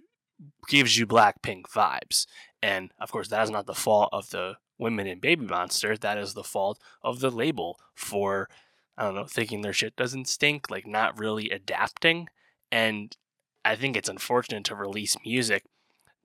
gives 0.67 0.97
you 0.97 1.07
Blackpink 1.07 1.63
vibes. 1.63 2.25
And 2.65 2.91
of 2.99 3.11
course, 3.11 3.27
that 3.27 3.43
is 3.43 3.51
not 3.51 3.67
the 3.67 3.75
fault 3.75 4.09
of 4.11 4.31
the 4.31 4.55
women 4.79 5.05
in 5.05 5.19
Baby 5.19 5.45
Monster. 5.45 5.95
That 5.95 6.17
is 6.17 6.33
the 6.33 6.43
fault 6.43 6.81
of 7.03 7.19
the 7.19 7.29
label 7.29 7.79
for, 7.93 8.49
I 8.97 9.03
don't 9.03 9.13
know, 9.13 9.25
thinking 9.25 9.61
their 9.61 9.71
shit 9.71 9.95
doesn't 9.95 10.27
stink, 10.27 10.71
like 10.71 10.87
not 10.87 11.19
really 11.19 11.51
adapting. 11.51 12.27
And 12.71 13.15
I 13.63 13.75
think 13.75 13.95
it's 13.95 14.09
unfortunate 14.09 14.63
to 14.63 14.75
release 14.75 15.15
music 15.23 15.65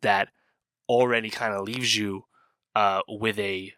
that 0.00 0.28
already 0.88 1.28
kind 1.28 1.52
of 1.52 1.66
leaves 1.66 1.94
you 1.94 2.24
uh, 2.74 3.02
with 3.06 3.38
a 3.38 3.74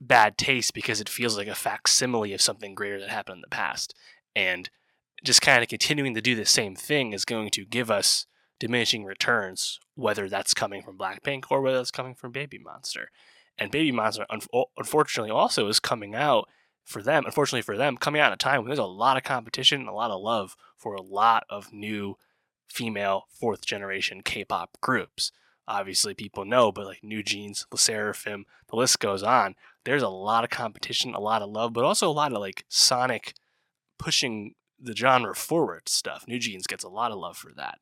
bad 0.00 0.38
taste 0.38 0.72
because 0.72 1.00
it 1.00 1.08
feels 1.08 1.36
like 1.36 1.48
a 1.48 1.54
facsimile 1.56 2.32
of 2.32 2.40
something 2.40 2.76
greater 2.76 3.00
that 3.00 3.10
happened 3.10 3.38
in 3.38 3.40
the 3.40 3.48
past. 3.48 3.92
And 4.36 4.70
just 5.24 5.42
kind 5.42 5.64
of 5.64 5.68
continuing 5.68 6.14
to 6.14 6.20
do 6.20 6.36
the 6.36 6.46
same 6.46 6.76
thing 6.76 7.12
is 7.12 7.24
going 7.24 7.50
to 7.50 7.64
give 7.64 7.90
us 7.90 8.26
diminishing 8.64 9.04
returns, 9.04 9.78
whether 9.94 10.26
that's 10.26 10.54
coming 10.54 10.80
from 10.80 10.96
Blackpink 10.96 11.44
or 11.50 11.60
whether 11.60 11.78
it's 11.78 11.90
coming 11.90 12.14
from 12.14 12.32
Baby 12.32 12.56
Monster. 12.56 13.10
And 13.58 13.70
Baby 13.70 13.92
Monster, 13.92 14.24
un- 14.30 14.40
unfortunately, 14.78 15.30
also 15.30 15.68
is 15.68 15.78
coming 15.78 16.14
out 16.14 16.48
for 16.82 17.02
them, 17.02 17.26
unfortunately 17.26 17.60
for 17.60 17.76
them, 17.76 17.98
coming 17.98 18.22
out 18.22 18.32
at 18.32 18.36
a 18.36 18.42
time 18.42 18.60
when 18.60 18.68
there's 18.68 18.78
a 18.78 18.84
lot 18.84 19.18
of 19.18 19.22
competition 19.22 19.80
and 19.80 19.88
a 19.90 19.92
lot 19.92 20.10
of 20.10 20.22
love 20.22 20.56
for 20.78 20.94
a 20.94 21.02
lot 21.02 21.44
of 21.50 21.74
new 21.74 22.16
female 22.66 23.26
fourth 23.28 23.66
generation 23.66 24.22
K-pop 24.22 24.78
groups. 24.80 25.30
Obviously, 25.68 26.14
people 26.14 26.46
know, 26.46 26.72
but 26.72 26.86
like 26.86 27.04
New 27.04 27.22
Jeans, 27.22 27.66
LE 27.70 27.76
SSERAFIM, 27.76 28.44
the 28.70 28.76
list 28.76 28.98
goes 28.98 29.22
on. 29.22 29.56
There's 29.84 30.02
a 30.02 30.08
lot 30.08 30.42
of 30.42 30.48
competition, 30.48 31.12
a 31.12 31.20
lot 31.20 31.42
of 31.42 31.50
love, 31.50 31.74
but 31.74 31.84
also 31.84 32.08
a 32.08 32.12
lot 32.12 32.32
of 32.32 32.40
like 32.40 32.64
sonic 32.70 33.34
pushing 33.98 34.54
the 34.80 34.96
genre 34.96 35.34
forward 35.34 35.86
stuff. 35.86 36.24
New 36.26 36.38
Jeans 36.38 36.66
gets 36.66 36.82
a 36.82 36.88
lot 36.88 37.12
of 37.12 37.18
love 37.18 37.36
for 37.36 37.52
that. 37.56 37.78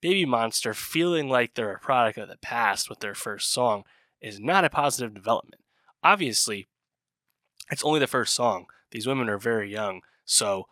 Baby 0.00 0.24
Monster 0.24 0.74
feeling 0.74 1.28
like 1.28 1.54
they're 1.54 1.72
a 1.72 1.78
product 1.78 2.18
of 2.18 2.28
the 2.28 2.36
past 2.36 2.88
with 2.88 3.00
their 3.00 3.14
first 3.14 3.52
song 3.52 3.84
is 4.20 4.38
not 4.38 4.64
a 4.64 4.70
positive 4.70 5.14
development. 5.14 5.62
Obviously, 6.02 6.68
it's 7.70 7.84
only 7.84 8.00
the 8.00 8.06
first 8.06 8.34
song. 8.34 8.66
These 8.90 9.06
women 9.06 9.28
are 9.28 9.38
very 9.38 9.70
young, 9.70 10.02
so 10.24 10.68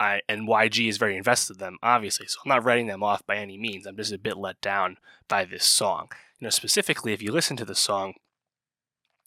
I 0.00 0.22
and 0.28 0.48
YG 0.48 0.88
is 0.88 0.96
very 0.96 1.16
invested 1.16 1.56
in 1.56 1.60
them, 1.60 1.78
obviously. 1.82 2.26
So 2.26 2.38
I'm 2.44 2.48
not 2.48 2.64
writing 2.64 2.86
them 2.86 3.02
off 3.02 3.26
by 3.26 3.36
any 3.36 3.58
means. 3.58 3.86
I'm 3.86 3.96
just 3.96 4.12
a 4.12 4.18
bit 4.18 4.36
let 4.36 4.60
down 4.60 4.96
by 5.28 5.44
this 5.44 5.64
song. 5.64 6.08
You 6.38 6.46
know, 6.46 6.50
specifically, 6.50 7.12
if 7.12 7.22
you 7.22 7.32
listen 7.32 7.56
to 7.56 7.64
the 7.64 7.74
song, 7.74 8.14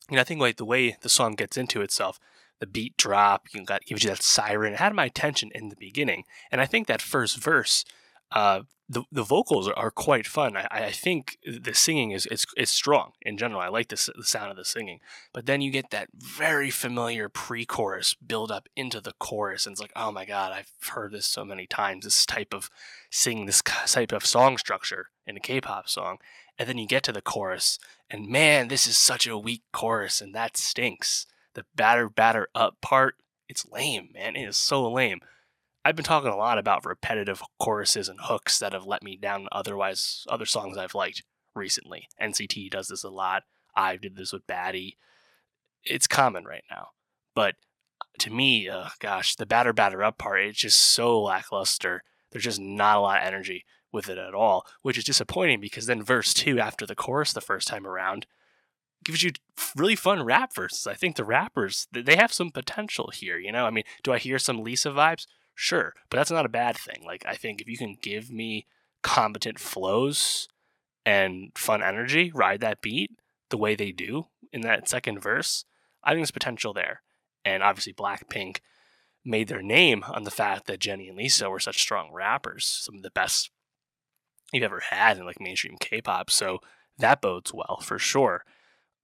you 0.10 0.16
know, 0.16 0.22
I 0.22 0.24
think 0.24 0.40
like 0.40 0.58
the 0.58 0.66
way 0.66 0.98
the 1.02 1.10
song 1.10 1.36
gets 1.36 1.58
into 1.58 1.82
itself, 1.82 2.20
the 2.60 2.68
beat 2.68 2.96
drop, 2.98 3.48
you 3.54 3.64
got 3.66 3.86
gives 3.86 4.04
you 4.04 4.10
that 4.12 4.24
siren. 4.24 4.74
It 4.74 4.80
had 4.80 4.94
my 4.94 5.06
attention 5.06 5.52
in 5.54 5.70
the 5.70 5.76
beginning, 5.76 6.24
and 6.52 6.62
I 6.62 6.66
think 6.66 6.88
that 6.88 7.02
first 7.02 7.38
verse 7.38 7.84
uh, 8.32 8.62
the 8.92 9.04
the 9.10 9.24
vocals 9.24 9.70
are, 9.70 9.78
are 9.78 9.92
quite 9.92 10.28
fun. 10.28 10.58
I, 10.58 10.68
I, 10.70 10.92
think 10.92 11.38
the 11.46 11.74
singing 11.74 12.12
is, 12.12 12.26
is 12.26 12.46
is 12.58 12.70
strong 12.70 13.14
in 13.22 13.38
general. 13.38 13.62
I 13.62 13.70
like 13.70 13.88
the, 13.88 14.12
the 14.18 14.26
sound 14.26 14.52
of 14.52 14.58
the 14.58 14.66
singing, 14.66 15.00
but 15.34 15.46
then 15.46 15.62
you 15.62 15.72
get 15.72 15.92
that 15.92 16.10
very 16.14 16.70
familiar 16.70 17.30
pre-chorus 17.30 18.14
build 18.16 18.52
up 18.52 18.68
into 18.76 19.00
the 19.00 19.14
chorus, 19.18 19.66
and 19.66 19.74
it's 19.74 19.82
like, 19.82 19.94
oh 19.96 20.12
my 20.12 20.26
god, 20.26 20.52
I've 20.52 20.72
heard 20.90 21.14
this 21.14 21.26
so 21.26 21.46
many 21.46 21.66
times. 21.66 22.04
This 22.04 22.26
type 22.26 22.54
of 22.54 22.70
singing, 23.10 23.46
this 23.46 23.62
type 23.62 24.12
of 24.12 24.26
song 24.26 24.58
structure 24.58 25.08
in 25.26 25.38
a 25.38 25.42
K-pop 25.42 25.88
song, 25.88 26.18
and 26.60 26.68
then 26.68 26.78
you 26.78 26.86
get 26.86 27.04
to 27.04 27.14
the 27.14 27.22
chorus, 27.22 27.80
and 28.10 28.28
man, 28.28 28.68
this 28.68 28.88
is 28.88 28.98
such 28.98 29.26
a 29.26 29.38
weak 29.38 29.64
chorus, 29.72 30.20
and 30.20 30.36
that 30.36 30.58
stinks. 30.58 31.28
The 31.54 31.66
batter 31.76 32.10
batter 32.10 32.50
up 32.54 32.82
part, 32.82 33.16
it's 33.48 33.66
lame, 33.70 34.10
man. 34.14 34.36
It 34.36 34.48
is 34.48 34.58
so 34.58 34.90
lame. 34.90 35.22
I've 35.84 35.96
been 35.96 36.06
talking 36.06 36.30
a 36.30 36.38
lot 36.38 36.58
about 36.58 36.86
repetitive 36.86 37.42
choruses 37.60 38.08
and 38.08 38.20
hooks 38.22 38.60
that 38.60 38.74
have 38.74 38.86
let 38.86 39.04
me 39.04 39.18
down 39.18 39.48
otherwise 39.52 40.26
other 40.30 40.46
songs 40.46 40.78
I've 40.78 40.94
liked 40.96 41.24
recently. 41.56 42.08
NCT 42.22 42.70
does 42.70 42.88
this 42.88 43.04
a 43.04 43.10
lot. 43.10 43.44
I 43.76 43.98
did 43.98 44.16
this 44.16 44.32
with 44.32 44.46
Baddie. 44.46 44.98
It's 45.84 46.08
common 46.08 46.46
right 46.46 46.64
now. 46.70 46.90
But 47.34 47.56
to 48.20 48.30
me, 48.32 48.70
uh, 48.70 48.90
gosh, 49.00 49.36
the 49.36 49.46
batter 49.46 49.74
batter 49.74 50.04
up 50.04 50.18
part, 50.18 50.42
it's 50.42 50.60
just 50.60 50.80
so 50.80 51.20
lackluster. 51.20 52.04
There's 52.32 52.44
just 52.44 52.60
not 52.60 52.98
a 52.98 53.02
lot 53.02 53.22
of 53.22 53.28
energy 53.28 53.66
with 53.92 54.08
it 54.08 54.18
at 54.18 54.36
all, 54.36 54.66
which 54.84 54.98
is 54.98 55.04
disappointing 55.04 55.60
because 55.60 55.88
then 55.88 56.04
verse 56.04 56.34
two 56.34 56.60
after 56.60 56.86
the 56.86 56.96
chorus 56.96 57.34
the 57.34 57.42
first 57.42 57.68
time 57.68 57.88
around 57.88 58.28
gives 59.04 59.24
you 59.24 59.32
really 59.76 59.96
fun 59.96 60.24
rap 60.24 60.54
verses. 60.54 60.86
I 60.86 60.94
think 60.94 61.16
the 61.16 61.26
rappers 61.26 61.88
they 61.92 62.16
have 62.16 62.32
some 62.32 62.52
potential 62.52 63.12
here. 63.14 63.38
You 63.38 63.52
know, 63.52 63.66
I 63.66 63.72
mean, 63.72 63.84
do 64.04 64.14
I 64.14 64.20
hear 64.20 64.38
some 64.38 64.64
Lisa 64.64 64.90
vibes? 64.90 65.26
Sure, 65.62 65.94
but 66.10 66.18
that's 66.18 66.32
not 66.32 66.48
a 66.48 66.50
bad 66.50 66.76
thing. 66.76 67.04
Like 67.06 67.24
I 67.24 67.36
think 67.36 67.62
if 67.62 67.68
you 67.68 67.78
can 67.78 67.96
give 68.02 68.32
me 68.32 68.66
competent 69.04 69.60
flows 69.60 70.48
and 71.06 71.52
fun 71.56 71.84
energy, 71.84 72.32
ride 72.34 72.62
that 72.62 72.82
beat 72.82 73.12
the 73.52 73.60
way 73.60 73.76
they 73.76 73.92
do 73.92 74.26
in 74.52 74.62
that 74.62 74.90
second 74.90 75.20
verse, 75.20 75.66
I 76.04 76.10
think 76.10 76.22
there's 76.22 76.32
potential 76.32 76.74
there. 76.74 77.04
And 77.46 77.62
obviously 77.62 77.94
Blackpink 77.94 78.58
made 79.24 79.50
their 79.50 79.62
name 79.62 80.04
on 80.08 80.24
the 80.24 80.32
fact 80.32 80.66
that 80.66 80.80
Jennie 80.80 81.10
and 81.10 81.18
Lisa 81.18 81.48
were 81.48 81.60
such 81.60 81.80
strong 81.80 82.12
rappers, 82.12 82.66
some 82.66 82.96
of 82.96 83.04
the 83.04 83.12
best 83.12 83.52
you've 84.52 84.64
ever 84.64 84.82
had 84.90 85.20
in 85.20 85.28
like 85.28 85.40
mainstream 85.40 85.78
K-pop. 85.80 86.32
So 86.32 86.58
that 86.98 87.22
bodes 87.22 87.54
well 87.54 87.82
for 87.84 88.00
sure. 88.00 88.46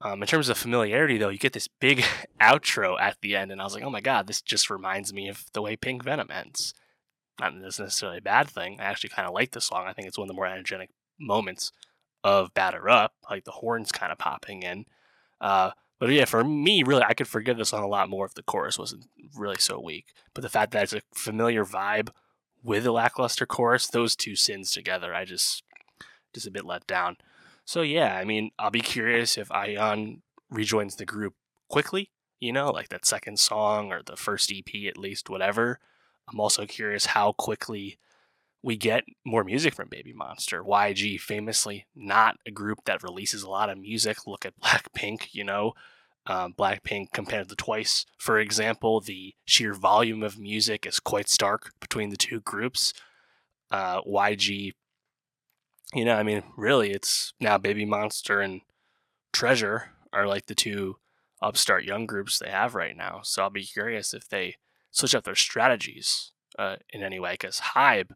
Um, 0.01 0.21
in 0.21 0.27
terms 0.27 0.49
of 0.49 0.57
familiarity, 0.57 1.17
though, 1.17 1.29
you 1.29 1.39
get 1.39 1.53
this 1.53 1.67
big 1.67 2.03
outro 2.41 2.99
at 2.99 3.17
the 3.21 3.35
end, 3.35 3.51
and 3.51 3.59
I 3.59 3.63
was 3.63 3.73
like, 3.73 3.83
oh 3.83 3.89
my 3.89 4.01
god, 4.01 4.27
this 4.27 4.41
just 4.41 4.69
reminds 4.69 5.13
me 5.13 5.27
of 5.27 5.45
the 5.53 5.61
way 5.61 5.75
Pink 5.75 6.03
Venom 6.03 6.29
ends. 6.31 6.73
Not 7.39 7.55
necessarily 7.55 8.19
a 8.19 8.21
bad 8.21 8.49
thing. 8.49 8.79
I 8.79 8.85
actually 8.85 9.09
kind 9.09 9.27
of 9.27 9.33
like 9.33 9.51
the 9.51 9.61
song. 9.61 9.85
I 9.87 9.93
think 9.93 10.07
it's 10.07 10.17
one 10.17 10.25
of 10.25 10.29
the 10.29 10.35
more 10.35 10.47
energetic 10.47 10.89
moments 11.19 11.71
of 12.23 12.53
Batter 12.53 12.89
Up, 12.89 13.13
like 13.29 13.43
the 13.43 13.51
horns 13.51 13.91
kind 13.91 14.11
of 14.11 14.17
popping 14.17 14.63
in. 14.63 14.85
Uh, 15.39 15.71
but 15.99 16.09
yeah, 16.09 16.25
for 16.25 16.43
me, 16.43 16.83
really, 16.83 17.03
I 17.03 17.13
could 17.13 17.27
forgive 17.27 17.57
this 17.57 17.69
song 17.69 17.83
a 17.83 17.87
lot 17.87 18.09
more 18.09 18.25
if 18.25 18.33
the 18.33 18.43
chorus 18.43 18.77
wasn't 18.77 19.05
really 19.35 19.57
so 19.59 19.79
weak. 19.79 20.07
But 20.33 20.41
the 20.41 20.49
fact 20.49 20.71
that 20.71 20.83
it's 20.83 20.93
a 20.93 21.01
familiar 21.13 21.65
vibe 21.65 22.09
with 22.63 22.85
a 22.85 22.91
lackluster 22.91 23.45
chorus, 23.45 23.87
those 23.87 24.15
two 24.15 24.35
sins 24.35 24.71
together, 24.71 25.13
I 25.13 25.25
just 25.25 25.63
just 26.33 26.47
a 26.47 26.51
bit 26.51 26.65
let 26.65 26.85
down. 26.85 27.17
So 27.67 27.81
yeah, 27.81 28.15
I 28.15 28.23
mean, 28.23 28.51
I'll 28.57 28.71
be 28.71 28.79
curious 28.79 29.37
if 29.37 29.49
Ahyeon 29.49 30.21
rejoins 30.49 30.95
the 30.95 31.05
group 31.05 31.33
quickly, 31.67 32.09
you 32.39 32.53
know, 32.53 32.71
like 32.71 32.87
that 32.89 33.05
second 33.05 33.41
song 33.41 33.91
or 33.91 34.01
the 34.01 34.15
first 34.15 34.53
EP 34.53 34.87
at 34.87 34.97
least, 34.97 35.29
whatever. 35.29 35.77
I'm 36.31 36.39
also 36.39 36.65
curious 36.65 37.07
how 37.07 37.33
quickly 37.33 37.97
we 38.63 38.77
get 38.77 39.03
more 39.25 39.43
music 39.43 39.75
from 39.75 39.89
Baby 39.89 40.13
Monster. 40.13 40.63
YG, 40.63 41.19
famously 41.19 41.85
not 41.93 42.37
a 42.45 42.51
group 42.51 42.79
that 42.85 43.03
releases 43.03 43.43
a 43.43 43.49
lot 43.49 43.69
of 43.69 43.77
music. 43.77 44.25
Look 44.25 44.45
at 44.45 44.57
Blackpink, 44.63 45.33
you 45.33 45.43
know. 45.43 45.73
Um, 46.25 46.53
Blackpink 46.57 47.07
compared 47.13 47.49
to 47.49 47.55
Twice, 47.57 48.05
for 48.17 48.39
example, 48.39 49.01
the 49.01 49.33
sheer 49.43 49.73
volume 49.73 50.23
of 50.23 50.39
music 50.39 50.85
is 50.85 51.01
quite 51.01 51.27
stark 51.27 51.73
between 51.81 52.11
the 52.11 52.17
two 52.17 52.39
groups. 52.39 52.93
Uh, 53.71 54.01
YG 54.03 54.71
you 55.93 56.05
know, 56.05 56.15
I 56.15 56.23
mean, 56.23 56.43
really, 56.55 56.91
it's 56.91 57.33
now 57.39 57.57
Baby 57.57 57.85
Monster 57.85 58.41
and 58.41 58.61
Treasure 59.31 59.91
are 60.11 60.27
like 60.27 60.47
the 60.47 60.55
two 60.55 60.97
upstart 61.41 61.83
young 61.83 62.05
groups 62.05 62.39
they 62.39 62.49
have 62.49 62.75
right 62.75 62.95
now. 62.95 63.21
So 63.23 63.43
I'll 63.43 63.49
be 63.49 63.63
curious 63.63 64.13
if 64.13 64.27
they 64.27 64.55
switch 64.91 65.15
up 65.15 65.23
their 65.23 65.35
strategies 65.35 66.31
uh, 66.57 66.77
in 66.89 67.03
any 67.03 67.19
way. 67.19 67.33
Because 67.33 67.61
Hybe, 67.75 68.11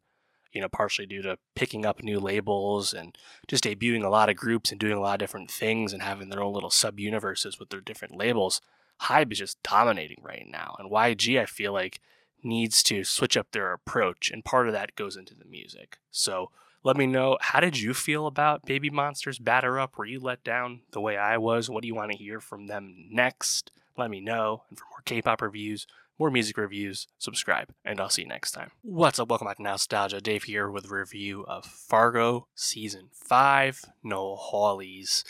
you 0.52 0.62
know, 0.62 0.70
partially 0.70 1.06
due 1.06 1.22
to 1.22 1.38
picking 1.56 1.86
up 1.86 2.04
new 2.04 2.20
labels 2.20 2.94
and 2.94 3.18
just 3.48 3.64
debuting 3.64 4.04
a 4.04 4.10
lot 4.10 4.30
of 4.30 4.36
groups 4.36 4.72
and 4.72 4.80
doing 4.80 4.98
a 4.98 5.02
lot 5.02 5.14
of 5.14 5.20
different 5.20 5.52
things 5.52 5.94
and 5.94 6.02
having 6.02 6.30
their 6.30 6.44
own 6.44 6.54
little 6.54 6.70
sub 6.70 7.00
universes 7.00 7.60
with 7.60 7.70
their 7.70 7.82
different 7.82 8.18
labels, 8.18 8.62
Hybe 9.04 9.32
is 9.32 9.40
just 9.40 9.64
dominating 9.64 10.22
right 10.22 10.46
now. 10.50 10.76
And 10.80 10.92
YG, 10.92 11.40
I 11.40 11.46
feel 11.46 11.74
like, 11.74 12.00
needs 12.44 12.82
to 12.84 13.04
switch 13.04 13.38
up 13.38 13.48
their 13.52 13.72
approach. 13.72 14.32
And 14.32 14.44
part 14.44 14.68
of 14.68 14.74
that 14.74 14.96
goes 14.96 15.16
into 15.16 15.36
the 15.36 15.46
music. 15.46 15.98
So 16.10 16.50
let 16.84 16.98
me 16.98 17.06
know 17.06 17.38
how 17.42 17.60
did 17.60 17.80
you 17.80 17.94
feel 17.94 18.26
about 18.28 18.66
Baby 18.66 18.90
Monsters 18.90 19.40
Batter 19.40 19.80
Up? 19.80 19.98
Were 19.98 20.06
you 20.06 20.20
let 20.20 20.44
down 20.44 20.82
the 20.92 21.02
way 21.02 21.18
I 21.18 21.38
was? 21.38 21.70
What 21.70 21.82
do 21.82 21.88
you 21.88 21.96
want 21.96 22.12
to 22.12 22.18
hear 22.18 22.40
from 22.40 22.68
them 22.68 23.08
next? 23.12 23.72
Let 23.98 24.10
me 24.10 24.20
know. 24.20 24.64
And 24.70 24.80
for 24.80 24.86
more 24.90 25.02
K-pop 25.06 25.42
reviews, 25.42 25.86
more 26.18 26.32
music 26.32 26.58
reviews, 26.58 27.08
subscribe, 27.18 27.70
and 27.86 28.00
I'll 28.00 28.10
see 28.10 28.24
you 28.24 28.28
next 28.28 28.52
time. 28.52 28.72
What's 28.82 29.20
up? 29.20 29.30
Welcome 29.30 29.48
back 29.48 29.58
to 29.58 29.64
Nowstalgia. 29.64 30.24
Dave 30.24 30.44
here 30.44 30.70
with 30.70 30.86
a 30.86 30.96
review 30.96 31.46
of 31.48 31.66
Fargo 31.66 32.48
Season 32.56 33.10
5. 33.14 33.86
Noah 34.04 34.36
Hawley's 34.36 35.24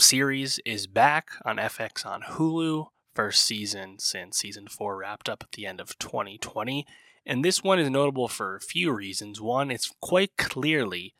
series 0.00 0.60
is 0.64 0.86
back 0.86 1.30
on 1.44 1.56
FX 1.56 2.06
on 2.06 2.22
Hulu. 2.22 2.86
First 3.14 3.46
season 3.46 3.98
since 3.98 4.38
season 4.38 4.66
4 4.66 4.96
wrapped 4.96 5.28
up 5.28 5.42
at 5.42 5.52
the 5.52 5.66
end 5.66 5.80
of 5.80 5.98
2020. 5.98 6.86
And 7.26 7.44
this 7.44 7.62
one 7.62 7.78
is 7.78 7.88
notable 7.88 8.28
for 8.28 8.56
a 8.56 8.60
few 8.60 8.92
reasons. 8.92 9.40
One, 9.40 9.70
it's 9.70 9.92
quite 10.00 10.36
clearly 10.36 11.14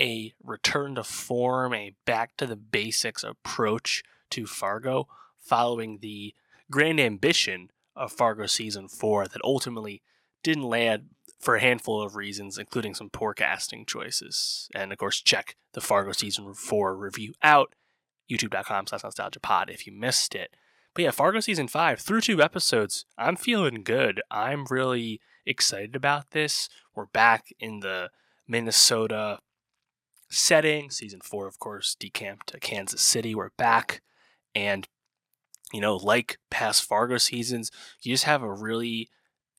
a 0.00 0.32
return 0.42 0.94
to 0.94 1.04
form, 1.04 1.74
a 1.74 1.94
back 2.06 2.36
to 2.38 2.46
the 2.46 2.56
basics 2.56 3.22
approach 3.22 4.02
to 4.30 4.46
Fargo, 4.46 5.08
following 5.38 5.98
the 6.00 6.34
grand 6.70 6.98
ambition 7.00 7.70
of 7.94 8.12
Fargo 8.12 8.46
season 8.46 8.88
four 8.88 9.26
that 9.28 9.44
ultimately 9.44 10.02
didn't 10.42 10.62
land 10.62 11.10
for 11.38 11.56
a 11.56 11.60
handful 11.60 12.00
of 12.00 12.16
reasons, 12.16 12.58
including 12.58 12.94
some 12.94 13.10
poor 13.10 13.34
casting 13.34 13.84
choices. 13.84 14.68
And 14.74 14.92
of 14.92 14.98
course, 14.98 15.20
check 15.20 15.56
the 15.72 15.80
Fargo 15.80 16.12
season 16.12 16.54
four 16.54 16.96
review 16.96 17.34
out, 17.42 17.74
youtube.com 18.30 18.86
slash 18.86 19.02
nowstalgia 19.02 19.42
pod 19.42 19.70
if 19.70 19.86
you 19.86 19.92
missed 19.92 20.34
it. 20.34 20.54
But 20.94 21.04
yeah, 21.04 21.10
Fargo 21.10 21.40
season 21.40 21.68
five, 21.68 22.00
through 22.00 22.22
two 22.22 22.42
episodes, 22.42 23.04
I'm 23.16 23.36
feeling 23.36 23.82
good. 23.82 24.20
I'm 24.30 24.64
really 24.70 25.20
excited 25.50 25.96
about 25.96 26.30
this. 26.30 26.68
We're 26.94 27.06
back 27.06 27.48
in 27.58 27.80
the 27.80 28.10
Minnesota 28.46 29.40
setting. 30.30 30.90
Season 30.90 31.20
four, 31.22 31.48
of 31.48 31.58
course, 31.58 31.96
decamped 31.98 32.46
to 32.48 32.60
Kansas 32.60 33.02
City. 33.02 33.34
We're 33.34 33.50
back. 33.58 34.00
And, 34.54 34.86
you 35.72 35.80
know, 35.80 35.96
like 35.96 36.38
past 36.50 36.84
Fargo 36.84 37.18
seasons, 37.18 37.70
you 38.00 38.14
just 38.14 38.24
have 38.24 38.42
a 38.42 38.52
really 38.52 39.08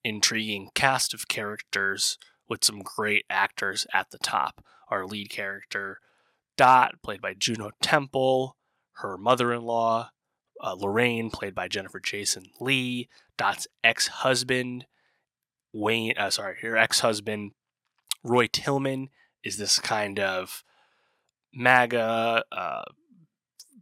intriguing 0.04 0.70
cast 0.74 1.14
of 1.14 1.28
characters 1.28 2.18
with 2.48 2.64
some 2.64 2.80
great 2.80 3.26
actors 3.30 3.86
at 3.94 4.12
the 4.12 4.18
top. 4.18 4.64
Our 4.90 5.06
lead 5.06 5.30
character, 5.30 6.00
Dot, 6.58 6.96
played 7.04 7.22
by 7.22 7.34
Juno 7.34 7.72
Temple, 7.82 8.56
her 8.96 9.18
mother 9.18 9.54
in 9.54 9.64
law, 9.64 10.12
uh, 10.62 10.74
Lorraine, 10.74 11.32
played 11.32 11.56
by 11.56 11.68
Jennifer 11.68 12.00
Jason 12.00 12.46
Leigh, 12.60 13.10
Dot's 13.38 13.68
ex-husband, 13.84 14.86
Wayne, 15.74 16.14
uh, 16.18 16.30
sorry, 16.30 16.58
her 16.62 16.78
ex-husband, 16.78 17.52
Roy 18.24 18.48
Tillman, 18.48 19.10
is 19.44 19.58
this 19.58 19.80
kind 19.80 20.20
of 20.20 20.64
MAGA, 21.54 22.44
uh, 22.52 22.84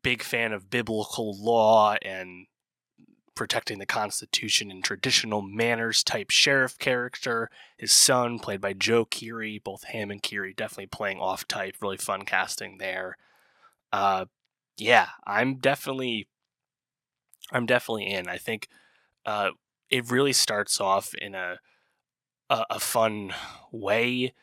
big 0.01 0.23
fan 0.23 0.53
of 0.53 0.69
biblical 0.69 1.35
law 1.43 1.95
and 2.01 2.47
protecting 3.35 3.79
the 3.79 3.85
Constitution 3.85 4.69
in 4.69 4.81
traditional 4.81 5.41
manners 5.41 6.03
type 6.03 6.29
sheriff 6.29 6.77
character. 6.77 7.49
His 7.77 7.91
son, 7.91 8.39
played 8.39 8.61
by 8.61 8.73
Joe 8.73 9.05
Keery, 9.05 9.63
both 9.63 9.85
him 9.85 10.11
and 10.11 10.21
Keery 10.21 10.55
definitely 10.55 10.87
playing 10.87 11.19
off 11.19 11.47
type. 11.47 11.75
Really 11.81 11.97
fun 11.97 12.23
casting 12.23 12.77
there. 12.79 13.17
Uh, 13.93 14.25
yeah, 14.77 15.07
I'm 15.25 15.55
definitely, 15.55 16.27
I'm 17.51 17.65
definitely 17.65 18.07
in. 18.07 18.27
I 18.27 18.37
think 18.37 18.67
uh, 19.25 19.51
it 19.89 20.11
really 20.11 20.33
starts 20.33 20.79
off 20.81 21.13
in 21.13 21.33
a, 21.33 21.59
a 22.49 22.65
a 22.69 22.79
fun 22.79 23.33
way, 23.71 24.33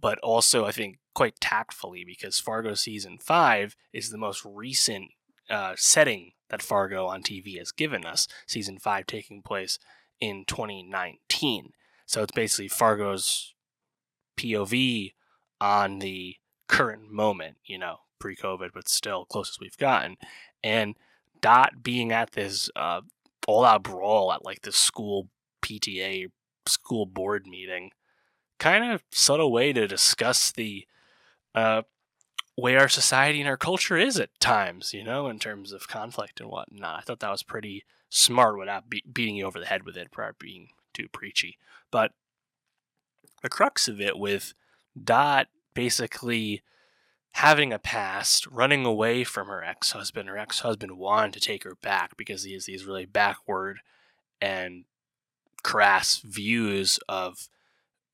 but 0.00 0.18
also 0.20 0.64
I 0.64 0.72
think 0.72 0.98
quite 1.14 1.40
tactfully 1.40 2.04
because 2.04 2.38
Fargo 2.38 2.74
season 2.74 3.18
five 3.18 3.76
is 3.92 4.10
the 4.10 4.18
most 4.18 4.44
recent 4.44 5.08
uh, 5.48 5.74
setting 5.76 6.32
that 6.48 6.62
Fargo 6.62 7.06
on 7.06 7.22
TV 7.22 7.58
has 7.58 7.72
given 7.72 8.04
us. 8.04 8.28
Season 8.46 8.78
five 8.78 9.06
taking 9.06 9.42
place 9.42 9.78
in 10.20 10.44
2019, 10.46 11.72
so 12.06 12.22
it's 12.22 12.32
basically 12.32 12.68
Fargo's 12.68 13.54
POV 14.38 15.12
on 15.60 15.98
the 15.98 16.36
current 16.68 17.10
moment. 17.10 17.56
You 17.64 17.78
know, 17.78 17.96
pre-COVID, 18.18 18.70
but 18.72 18.88
still 18.88 19.24
closest 19.24 19.60
we've 19.60 19.76
gotten. 19.76 20.16
And 20.62 20.94
Dot 21.40 21.82
being 21.82 22.12
at 22.12 22.32
this 22.32 22.70
uh, 22.76 23.00
all-out 23.48 23.82
brawl 23.82 24.32
at 24.32 24.44
like 24.44 24.62
the 24.62 24.72
school 24.72 25.28
PTA 25.62 26.26
school 26.70 27.06
board 27.06 27.46
meeting, 27.46 27.90
kind 28.58 28.92
of 28.92 29.02
subtle 29.10 29.52
way 29.52 29.72
to 29.72 29.88
discuss 29.88 30.52
the 30.52 30.86
uh, 31.54 31.82
way 32.56 32.76
our 32.76 32.88
society 32.88 33.40
and 33.40 33.48
our 33.48 33.56
culture 33.56 33.96
is 33.96 34.18
at 34.18 34.38
times, 34.40 34.92
you 34.94 35.02
know, 35.02 35.28
in 35.28 35.38
terms 35.38 35.72
of 35.72 35.88
conflict 35.88 36.40
and 36.40 36.50
whatnot. 36.50 36.98
I 36.98 37.02
thought 37.02 37.20
that 37.20 37.30
was 37.30 37.42
pretty 37.42 37.84
smart 38.08 38.58
without 38.58 38.88
be- 38.88 39.04
beating 39.10 39.36
you 39.36 39.46
over 39.46 39.58
the 39.58 39.66
head 39.66 39.84
with 39.84 39.96
it, 39.96 40.08
without 40.14 40.38
being 40.38 40.68
too 40.92 41.08
preachy. 41.08 41.58
But 41.90 42.12
the 43.42 43.48
crux 43.48 43.88
of 43.88 44.00
it 44.00 44.18
with 44.18 44.54
Dot 45.02 45.48
basically 45.74 46.62
having 47.32 47.72
a 47.72 47.78
past, 47.78 48.46
running 48.48 48.84
away 48.84 49.24
from 49.24 49.46
her 49.48 49.62
ex 49.62 49.92
husband. 49.92 50.28
Her 50.28 50.38
ex 50.38 50.60
husband 50.60 50.98
wanted 50.98 51.32
to 51.34 51.40
take 51.40 51.64
her 51.64 51.76
back 51.76 52.16
because 52.16 52.42
he 52.42 52.52
has 52.54 52.66
these 52.66 52.84
really 52.84 53.06
backward 53.06 53.80
and 54.40 54.84
crass 55.62 56.18
views 56.18 56.98
of 57.08 57.48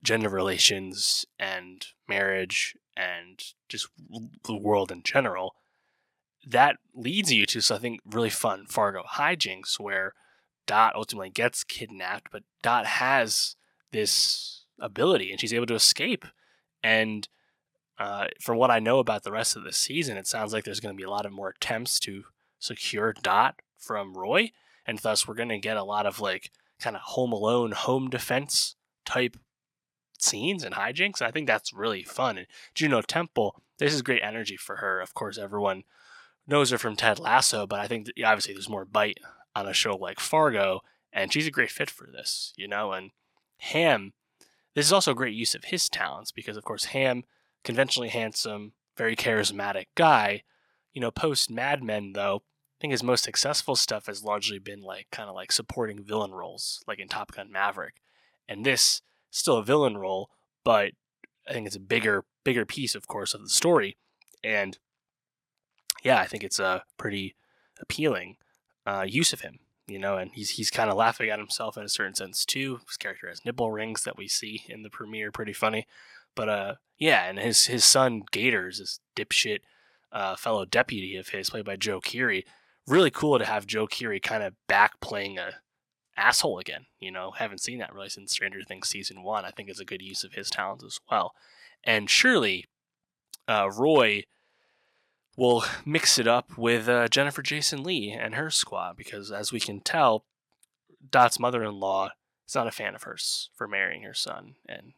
gender 0.02 0.28
relations 0.28 1.26
and 1.38 1.86
marriage 2.08 2.76
and 2.96 3.42
just 3.68 3.88
the 4.44 4.56
world 4.56 4.90
in 4.90 5.02
general. 5.02 5.54
That 6.46 6.76
leads 6.94 7.32
you 7.32 7.44
to 7.46 7.60
something 7.60 7.98
really 8.06 8.30
fun 8.30 8.66
Fargo 8.66 9.02
hijinks 9.14 9.80
where 9.80 10.14
Dot 10.66 10.94
ultimately 10.94 11.30
gets 11.30 11.64
kidnapped, 11.64 12.30
but 12.30 12.42
Dot 12.62 12.86
has 12.86 13.56
this 13.92 14.64
ability 14.78 15.30
and 15.30 15.40
she's 15.40 15.54
able 15.54 15.66
to 15.66 15.74
escape. 15.74 16.24
And 16.82 17.28
uh, 17.98 18.26
from 18.40 18.58
what 18.58 18.70
I 18.70 18.78
know 18.78 18.98
about 18.98 19.24
the 19.24 19.32
rest 19.32 19.56
of 19.56 19.64
the 19.64 19.72
season, 19.72 20.16
it 20.16 20.26
sounds 20.26 20.52
like 20.52 20.64
there's 20.64 20.80
going 20.80 20.94
to 20.94 21.00
be 21.00 21.06
a 21.06 21.10
lot 21.10 21.26
of 21.26 21.32
more 21.32 21.48
attempts 21.48 21.98
to 22.00 22.24
secure 22.58 23.14
Dot 23.22 23.56
from 23.78 24.14
Roy, 24.14 24.52
and 24.86 24.98
thus 24.98 25.26
we're 25.26 25.34
going 25.34 25.48
to 25.48 25.58
get 25.58 25.76
a 25.76 25.84
lot 25.84 26.06
of 26.06 26.20
like 26.20 26.50
kind 26.80 26.96
of 26.96 27.02
Home 27.02 27.32
Alone, 27.32 27.72
home 27.72 28.10
defense 28.10 28.76
type 29.04 29.36
scenes 30.18 30.64
and 30.64 30.74
hijinks. 30.74 31.22
I 31.22 31.30
think 31.30 31.46
that's 31.46 31.72
really 31.72 32.02
fun. 32.02 32.38
And 32.38 32.46
Juno 32.74 33.02
Temple, 33.02 33.62
this 33.78 33.94
is 33.94 34.02
great 34.02 34.22
energy 34.22 34.56
for 34.56 34.76
her. 34.76 35.00
Of 35.00 35.14
course, 35.14 35.38
everyone 35.38 35.84
knows 36.46 36.70
her 36.70 36.78
from 36.78 36.96
Ted 36.96 37.18
Lasso, 37.18 37.66
but 37.66 37.80
I 37.80 37.86
think 37.86 38.08
obviously 38.24 38.54
there's 38.54 38.68
more 38.68 38.84
bite 38.84 39.18
on 39.54 39.66
a 39.66 39.72
show 39.72 39.96
like 39.96 40.20
Fargo, 40.20 40.80
and 41.12 41.32
she's 41.32 41.46
a 41.46 41.52
great 41.52 41.70
fit 41.70 41.90
for 41.90 42.06
this, 42.06 42.52
you 42.56 42.68
know. 42.68 42.92
And 42.92 43.10
Hamm, 43.58 44.12
this 44.74 44.86
is 44.86 44.92
also 44.92 45.12
a 45.12 45.16
great 45.16 45.34
use 45.34 45.54
of 45.54 45.64
his 45.64 45.88
talents 45.88 46.30
because, 46.32 46.56
of 46.56 46.64
course, 46.64 46.86
Hamm, 46.86 47.24
conventionally 47.64 48.10
handsome, 48.10 48.72
very 48.96 49.16
charismatic 49.16 49.86
guy. 49.94 50.42
You 50.92 51.00
know, 51.00 51.10
post 51.10 51.50
Mad 51.50 51.82
Men, 51.82 52.12
though, 52.14 52.42
I 52.76 52.80
think 52.80 52.90
his 52.90 53.02
most 53.02 53.24
successful 53.24 53.74
stuff 53.74 54.06
has 54.06 54.22
largely 54.22 54.58
been 54.58 54.82
like 54.82 55.06
kind 55.10 55.28
of 55.28 55.34
like 55.34 55.50
supporting 55.50 56.04
villain 56.04 56.32
roles, 56.32 56.82
like 56.86 56.98
in 56.98 57.08
Top 57.08 57.32
Gun 57.32 57.50
Maverick. 57.50 58.02
And 58.48 58.66
this 58.66 59.00
still 59.30 59.56
a 59.56 59.64
villain 59.64 59.96
role, 59.96 60.30
but 60.62 60.92
I 61.48 61.52
think 61.52 61.66
it's 61.66 61.76
a 61.76 61.80
bigger 61.80 62.24
bigger 62.44 62.66
piece, 62.66 62.94
of 62.94 63.08
course, 63.08 63.34
of 63.34 63.42
the 63.42 63.48
story. 63.48 63.96
And 64.44 64.78
yeah, 66.04 66.20
I 66.20 66.26
think 66.26 66.44
it's 66.44 66.58
a 66.58 66.84
pretty 66.98 67.34
appealing 67.80 68.36
uh, 68.86 69.04
use 69.08 69.32
of 69.32 69.40
him. 69.40 69.60
You 69.88 69.98
know, 69.98 70.16
and 70.16 70.32
he's 70.34 70.50
he's 70.50 70.70
kind 70.70 70.90
of 70.90 70.96
laughing 70.96 71.30
at 71.30 71.38
himself 71.38 71.76
in 71.76 71.84
a 71.84 71.88
certain 71.88 72.14
sense 72.14 72.44
too. 72.44 72.80
His 72.86 72.96
character 72.96 73.28
has 73.28 73.44
nipple 73.44 73.70
rings 73.70 74.02
that 74.02 74.18
we 74.18 74.28
see 74.28 74.64
in 74.68 74.82
the 74.82 74.90
premiere, 74.90 75.30
pretty 75.30 75.52
funny. 75.52 75.86
But 76.34 76.48
uh, 76.48 76.74
yeah, 76.98 77.24
and 77.24 77.38
his 77.38 77.66
his 77.66 77.84
son 77.84 78.22
Gators, 78.32 78.80
is 78.80 79.00
this 79.16 79.26
dipshit 79.26 79.60
uh, 80.12 80.36
fellow 80.36 80.64
deputy 80.64 81.16
of 81.16 81.28
his, 81.28 81.50
played 81.50 81.64
by 81.64 81.76
Joe 81.76 82.00
Keery. 82.00 82.44
Really 82.86 83.10
cool 83.10 83.38
to 83.38 83.44
have 83.44 83.66
Joe 83.66 83.86
Keery 83.86 84.22
kind 84.22 84.42
of 84.42 84.54
back 84.68 85.00
playing 85.00 85.38
a 85.38 85.54
asshole 86.16 86.58
again. 86.58 86.86
You 87.00 87.10
know, 87.10 87.32
haven't 87.32 87.60
seen 87.60 87.78
that 87.78 87.92
really 87.92 88.08
since 88.08 88.32
Stranger 88.32 88.60
Things 88.66 88.88
season 88.88 89.22
one. 89.22 89.44
I 89.44 89.50
think 89.50 89.68
it's 89.68 89.80
a 89.80 89.84
good 89.84 90.02
use 90.02 90.24
of 90.24 90.32
his 90.32 90.50
talents 90.50 90.84
as 90.84 91.00
well. 91.10 91.34
And 91.84 92.08
surely, 92.08 92.66
uh, 93.48 93.70
Roy 93.76 94.24
will 95.36 95.64
mix 95.84 96.18
it 96.18 96.26
up 96.26 96.56
with 96.56 96.88
uh, 96.88 97.08
Jennifer 97.08 97.42
Jason 97.42 97.82
Leigh 97.82 98.10
and 98.10 98.34
her 98.34 98.50
squad 98.50 98.96
because, 98.96 99.30
as 99.30 99.52
we 99.52 99.60
can 99.60 99.80
tell, 99.80 100.24
Dot's 101.10 101.38
mother-in-law 101.38 102.10
is 102.48 102.54
not 102.54 102.66
a 102.66 102.72
fan 102.72 102.94
of 102.94 103.02
hers 103.02 103.50
for 103.54 103.68
marrying 103.68 104.02
her 104.02 104.14
son 104.14 104.54
and 104.68 104.92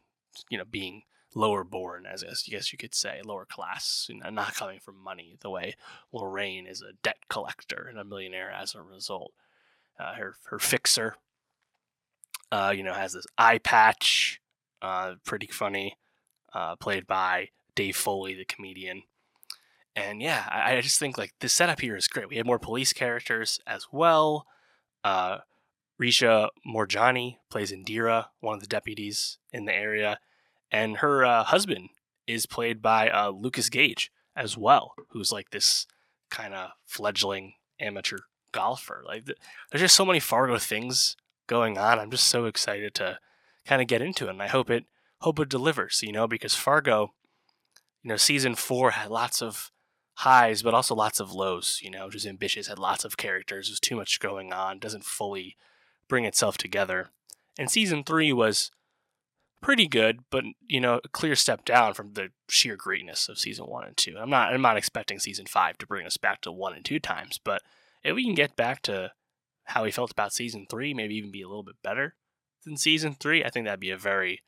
you 0.49 0.57
know 0.57 0.63
being 0.69 1.03
lower 1.35 1.63
born, 1.63 2.05
as 2.05 2.23
I 2.23 2.33
guess 2.49 2.71
you 2.71 2.77
could 2.77 2.95
say, 2.95 3.21
lower 3.23 3.45
class, 3.45 4.07
you 4.09 4.19
know, 4.19 4.29
not 4.29 4.55
coming 4.55 4.79
from 4.79 5.01
money, 5.01 5.37
the 5.41 5.49
way 5.49 5.75
Lorraine 6.11 6.65
is 6.65 6.81
a 6.81 6.93
debt 7.03 7.17
collector 7.29 7.87
and 7.89 7.99
a 7.99 8.03
millionaire 8.03 8.51
as 8.51 8.75
a 8.75 8.81
result. 8.81 9.33
Uh, 9.99 10.13
her 10.15 10.35
her 10.45 10.59
fixer, 10.59 11.15
uh, 12.51 12.73
you 12.75 12.83
know, 12.83 12.93
has 12.93 13.13
this 13.13 13.27
eye 13.37 13.57
patch, 13.57 14.41
uh, 14.81 15.15
pretty 15.25 15.47
funny, 15.47 15.97
uh, 16.53 16.75
played 16.77 17.05
by 17.05 17.49
Dave 17.75 17.97
Foley, 17.97 18.33
the 18.33 18.45
comedian. 18.45 19.03
And 19.95 20.21
yeah, 20.21 20.47
I, 20.49 20.77
I, 20.77 20.81
just 20.81 20.99
think 20.99 21.17
like 21.17 21.33
the 21.41 21.49
setup 21.49 21.81
here 21.81 21.97
is 21.97 22.07
great. 22.07 22.29
We 22.29 22.37
have 22.37 22.45
more 22.45 22.59
police 22.59 22.93
characters 22.93 23.59
as 23.67 23.87
well. 23.91 24.45
Uh, 25.03 25.39
Richa 26.01 26.47
Moorjani 26.65 27.37
plays 27.49 27.73
Indira, 27.73 28.27
one 28.39 28.55
of 28.55 28.61
the 28.61 28.67
deputies 28.67 29.37
in 29.51 29.65
the 29.65 29.75
area 29.75 30.19
and 30.71 30.97
her 30.97 31.25
uh, 31.25 31.43
husband 31.43 31.89
is 32.27 32.45
played 32.45 32.81
by 32.81 33.09
uh, 33.09 33.29
Lukas 33.29 33.69
Gage 33.69 34.11
as 34.35 34.57
well, 34.57 34.93
who's 35.09 35.31
like 35.31 35.49
this 35.49 35.87
kind 36.29 36.53
of 36.53 36.71
fledgling 36.85 37.53
amateur 37.79 38.19
golfer. 38.51 39.03
Like, 39.05 39.25
there's 39.25 39.81
just 39.81 39.95
so 39.95 40.05
many 40.05 40.19
Fargo 40.19 40.57
things 40.57 41.15
going 41.47 41.77
on. 41.77 41.99
I'm 41.99 42.11
just 42.11 42.27
so 42.27 42.45
excited 42.45 42.93
to 42.95 43.19
kind 43.65 43.81
of 43.81 43.87
get 43.87 44.01
into 44.01 44.27
it, 44.27 44.31
and 44.31 44.41
I 44.41 44.47
hope 44.47 44.69
it 44.69 44.85
hope 45.21 45.39
it 45.39 45.49
delivers. 45.49 46.01
You 46.03 46.11
know, 46.11 46.27
because 46.27 46.55
Fargo, 46.55 47.13
you 48.03 48.09
know, 48.09 48.17
season 48.17 48.55
four 48.55 48.91
had 48.91 49.09
lots 49.09 49.41
of 49.41 49.71
highs, 50.19 50.61
but 50.61 50.73
also 50.73 50.95
lots 50.95 51.19
of 51.19 51.33
lows. 51.33 51.79
You 51.83 51.91
know, 51.91 52.09
just 52.09 52.27
ambitious, 52.27 52.67
had 52.67 52.79
lots 52.79 53.03
of 53.03 53.17
characters. 53.17 53.67
There's 53.67 53.79
too 53.79 53.95
much 53.95 54.19
going 54.19 54.53
on, 54.53 54.79
doesn't 54.79 55.05
fully 55.05 55.57
bring 56.07 56.25
itself 56.25 56.57
together. 56.57 57.09
And 57.57 57.69
season 57.69 58.03
three 58.03 58.31
was 58.31 58.71
pretty 59.61 59.87
good, 59.87 60.21
but 60.29 60.43
you 60.67 60.79
know, 60.79 60.99
a 61.03 61.09
clear 61.09 61.35
step 61.35 61.65
down 61.65 61.93
from 61.93 62.13
the 62.13 62.29
sheer 62.49 62.75
greatness 62.75 63.29
of 63.29 63.39
season 63.39 63.65
one 63.65 63.85
and 63.85 63.97
two. 63.97 64.17
I'm 64.17 64.29
not 64.29 64.53
I'm 64.53 64.61
not 64.61 64.77
expecting 64.77 65.19
season 65.19 65.45
five 65.45 65.77
to 65.79 65.87
bring 65.87 66.05
us 66.05 66.17
back 66.17 66.41
to 66.41 66.51
one 66.51 66.73
and 66.73 66.83
two 66.83 66.99
times, 66.99 67.39
but 67.43 67.61
if 68.03 68.15
we 68.15 68.23
can 68.23 68.35
get 68.35 68.55
back 68.55 68.81
to 68.83 69.11
how 69.65 69.83
we 69.83 69.91
felt 69.91 70.11
about 70.11 70.33
season 70.33 70.65
three, 70.69 70.93
maybe 70.93 71.15
even 71.15 71.31
be 71.31 71.41
a 71.41 71.47
little 71.47 71.63
bit 71.63 71.75
better 71.83 72.15
than 72.65 72.77
season 72.77 73.15
three, 73.19 73.43
I 73.43 73.49
think 73.49 73.65
that'd 73.65 73.79
be 73.79 73.91
a 73.91 73.97
very 73.97 74.41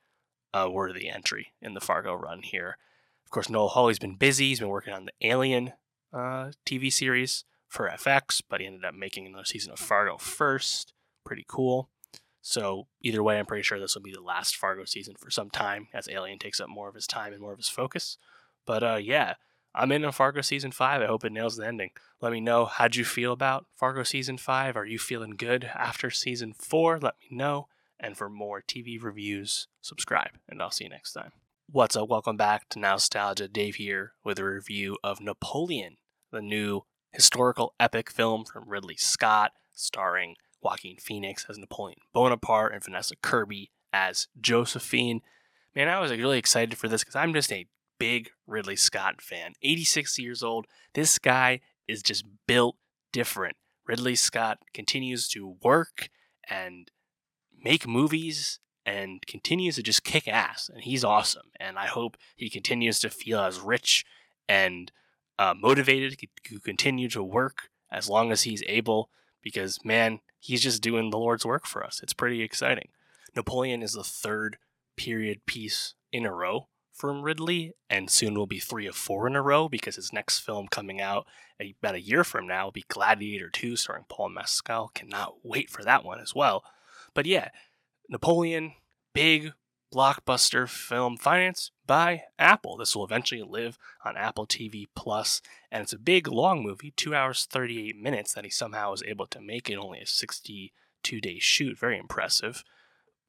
uh, 0.53 0.67
worthy 0.71 1.09
entry 1.09 1.53
in 1.61 1.73
the 1.73 1.81
Fargo 1.81 2.13
run 2.13 2.41
here. 2.41 2.77
Of 3.25 3.31
course, 3.31 3.49
Noah 3.49 3.69
Hawley's 3.69 3.99
been 3.99 4.15
busy. 4.15 4.49
He's 4.49 4.59
been 4.59 4.69
working 4.69 4.93
on 4.93 5.05
the 5.05 5.27
Alien 5.27 5.73
uh, 6.13 6.51
TV 6.65 6.91
series 6.91 7.45
for 7.67 7.89
FX, 7.89 8.41
but 8.49 8.59
he 8.59 8.67
ended 8.67 8.83
up 8.83 8.93
making 8.93 9.25
another 9.25 9.45
season 9.45 9.71
of 9.71 9.79
Fargo 9.79 10.17
first. 10.17 10.93
Pretty 11.25 11.45
cool. 11.47 11.89
So 12.41 12.87
either 13.01 13.21
way, 13.21 13.37
I'm 13.37 13.45
pretty 13.45 13.63
sure 13.63 13.79
this 13.79 13.95
will 13.95 14.01
be 14.01 14.13
the 14.13 14.21
last 14.21 14.55
Fargo 14.55 14.85
season 14.85 15.15
for 15.17 15.29
some 15.29 15.49
time, 15.49 15.87
as 15.93 16.09
Alien 16.09 16.39
takes 16.39 16.59
up 16.59 16.69
more 16.69 16.89
of 16.89 16.95
his 16.95 17.07
time 17.07 17.33
and 17.33 17.41
more 17.41 17.53
of 17.53 17.59
his 17.59 17.69
focus. 17.69 18.17
But 18.65 18.83
uh, 18.83 18.99
yeah, 19.01 19.35
I'm 19.73 19.91
in 19.91 20.03
on 20.03 20.11
Fargo 20.11 20.41
season 20.41 20.71
five. 20.71 21.01
I 21.01 21.05
hope 21.05 21.23
it 21.23 21.31
nails 21.31 21.55
the 21.55 21.67
ending. 21.67 21.91
Let 22.19 22.31
me 22.31 22.41
know 22.41 22.65
how'd 22.65 22.95
you 22.95 23.05
feel 23.05 23.31
about 23.31 23.67
Fargo 23.75 24.03
season 24.03 24.37
five. 24.37 24.75
Are 24.75 24.85
you 24.85 24.99
feeling 24.99 25.31
good 25.31 25.65
after 25.75 26.09
season 26.09 26.53
four? 26.53 26.99
Let 26.99 27.15
me 27.21 27.35
know. 27.35 27.67
And 27.99 28.17
for 28.17 28.29
more 28.29 28.61
TV 28.61 29.01
reviews, 29.01 29.67
subscribe, 29.79 30.31
and 30.49 30.61
I'll 30.61 30.71
see 30.71 30.85
you 30.85 30.89
next 30.89 31.13
time. 31.13 31.31
What's 31.71 31.95
up? 31.95 32.09
Welcome 32.09 32.35
back 32.35 32.67
to 32.69 32.79
Nowstalgia. 32.79 33.53
Dave 33.53 33.75
here 33.75 34.13
with 34.23 34.39
a 34.39 34.43
review 34.43 34.97
of 35.03 35.21
Napoleon, 35.21 35.97
the 36.31 36.41
new 36.41 36.81
historical 37.11 37.75
epic 37.79 38.09
film 38.09 38.43
from 38.43 38.67
Ridley 38.67 38.97
Scott, 38.97 39.51
starring 39.73 40.35
Joaquin 40.61 40.97
Phoenix 40.97 41.45
as 41.49 41.57
Napoleon 41.57 41.99
Bonaparte 42.13 42.73
and 42.73 42.83
Vanessa 42.83 43.15
Kirby 43.21 43.71
as 43.93 44.27
Josephine. 44.39 45.21
Man, 45.75 45.87
I 45.87 45.99
was 45.99 46.11
really 46.11 46.37
excited 46.37 46.77
for 46.77 46.87
this 46.87 47.01
because 47.01 47.15
I'm 47.15 47.33
just 47.33 47.51
a 47.51 47.67
big 47.99 48.31
Ridley 48.47 48.75
Scott 48.75 49.21
fan. 49.21 49.53
86 49.61 50.17
years 50.19 50.43
old. 50.43 50.65
This 50.93 51.19
guy 51.19 51.61
is 51.87 52.01
just 52.01 52.25
built 52.47 52.75
different. 53.11 53.57
Ridley 53.87 54.15
Scott 54.15 54.59
continues 54.73 55.27
to 55.29 55.57
work 55.63 56.09
and 56.49 56.89
make 57.63 57.87
movies 57.87 58.59
and 58.85 59.25
continues 59.27 59.75
to 59.75 59.83
just 59.83 60.03
kick 60.03 60.27
ass. 60.27 60.69
And 60.73 60.83
he's 60.83 61.03
awesome. 61.03 61.51
And 61.59 61.77
I 61.77 61.85
hope 61.87 62.17
he 62.35 62.49
continues 62.49 62.99
to 62.99 63.09
feel 63.09 63.39
as 63.39 63.59
rich 63.59 64.05
and 64.49 64.91
uh, 65.37 65.53
motivated 65.59 66.17
to 66.17 66.59
continue 66.59 67.09
to 67.09 67.23
work 67.23 67.69
as 67.91 68.09
long 68.09 68.31
as 68.31 68.43
he's 68.43 68.63
able 68.67 69.09
because, 69.41 69.79
man, 69.83 70.19
he's 70.39 70.63
just 70.63 70.81
doing 70.81 71.09
the 71.09 71.17
Lord's 71.17 71.45
work 71.45 71.65
for 71.65 71.83
us. 71.83 72.01
It's 72.01 72.13
pretty 72.13 72.41
exciting. 72.41 72.89
Napoleon 73.35 73.81
is 73.81 73.93
the 73.93 74.03
third 74.03 74.57
period 74.97 75.45
piece 75.45 75.95
in 76.11 76.25
a 76.25 76.33
row 76.33 76.67
from 76.93 77.23
Ridley, 77.23 77.73
and 77.89 78.09
soon 78.09 78.35
will 78.35 78.47
be 78.47 78.59
three 78.59 78.85
of 78.85 78.95
four 78.95 79.25
in 79.25 79.35
a 79.35 79.41
row 79.41 79.67
because 79.67 79.95
his 79.95 80.13
next 80.13 80.39
film 80.39 80.67
coming 80.67 81.01
out 81.01 81.25
about 81.59 81.95
a 81.95 82.01
year 82.01 82.23
from 82.23 82.47
now 82.47 82.65
will 82.65 82.71
be 82.71 82.85
Gladiator 82.87 83.49
2 83.49 83.75
starring 83.75 84.05
Paul 84.09 84.29
Mescal. 84.29 84.91
Cannot 84.93 85.35
wait 85.43 85.69
for 85.69 85.83
that 85.83 86.03
one 86.03 86.19
as 86.19 86.35
well. 86.35 86.63
But 87.13 87.25
yeah, 87.25 87.49
Napoleon, 88.09 88.73
big 89.13 89.53
blockbuster 89.93 90.69
film 90.69 91.17
financed 91.17 91.71
by 91.85 92.23
Apple. 92.39 92.77
This 92.77 92.95
will 92.95 93.05
eventually 93.05 93.43
live 93.43 93.77
on 94.05 94.15
Apple 94.15 94.47
TV 94.47 94.85
Plus, 94.95 95.41
and 95.71 95.83
it's 95.83 95.93
a 95.93 95.99
big, 95.99 96.27
long 96.27 96.63
movie, 96.63 96.93
two 96.95 97.13
hours 97.13 97.45
thirty-eight 97.49 97.97
minutes, 97.97 98.33
that 98.33 98.45
he 98.45 98.49
somehow 98.49 98.91
was 98.91 99.03
able 99.03 99.27
to 99.27 99.41
make 99.41 99.69
in 99.69 99.77
only 99.77 99.99
a 99.99 100.05
sixty-two 100.05 101.21
day 101.21 101.39
shoot. 101.39 101.77
Very 101.77 101.97
impressive. 101.97 102.63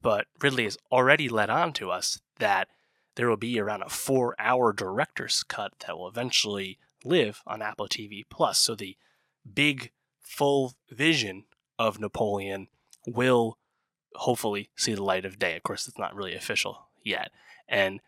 But 0.01 0.27
Ridley 0.41 0.65
has 0.65 0.77
already 0.91 1.29
let 1.29 1.49
on 1.49 1.73
to 1.73 1.89
us 1.91 2.19
that 2.39 2.67
there 3.15 3.29
will 3.29 3.37
be 3.37 3.59
around 3.59 3.83
a 3.83 3.89
four-hour 3.89 4.73
director's 4.73 5.43
cut 5.43 5.73
that 5.85 5.97
will 5.97 6.07
eventually 6.07 6.79
live 7.05 7.41
on 7.45 7.61
Apple 7.61 7.87
TV 7.87 8.23
Plus. 8.29 8.59
So 8.59 8.75
the 8.75 8.97
big, 9.53 9.91
full 10.19 10.73
vision 10.89 11.45
of 11.77 11.99
Napoleon 11.99 12.67
will 13.05 13.57
hopefully 14.15 14.69
see 14.75 14.93
the 14.93 15.03
light 15.03 15.25
of 15.25 15.39
day. 15.39 15.55
Of 15.55 15.63
course, 15.63 15.87
it's 15.87 15.97
not 15.97 16.15
really 16.15 16.35
official 16.35 16.87
yet. 17.03 17.31
And 17.67 18.01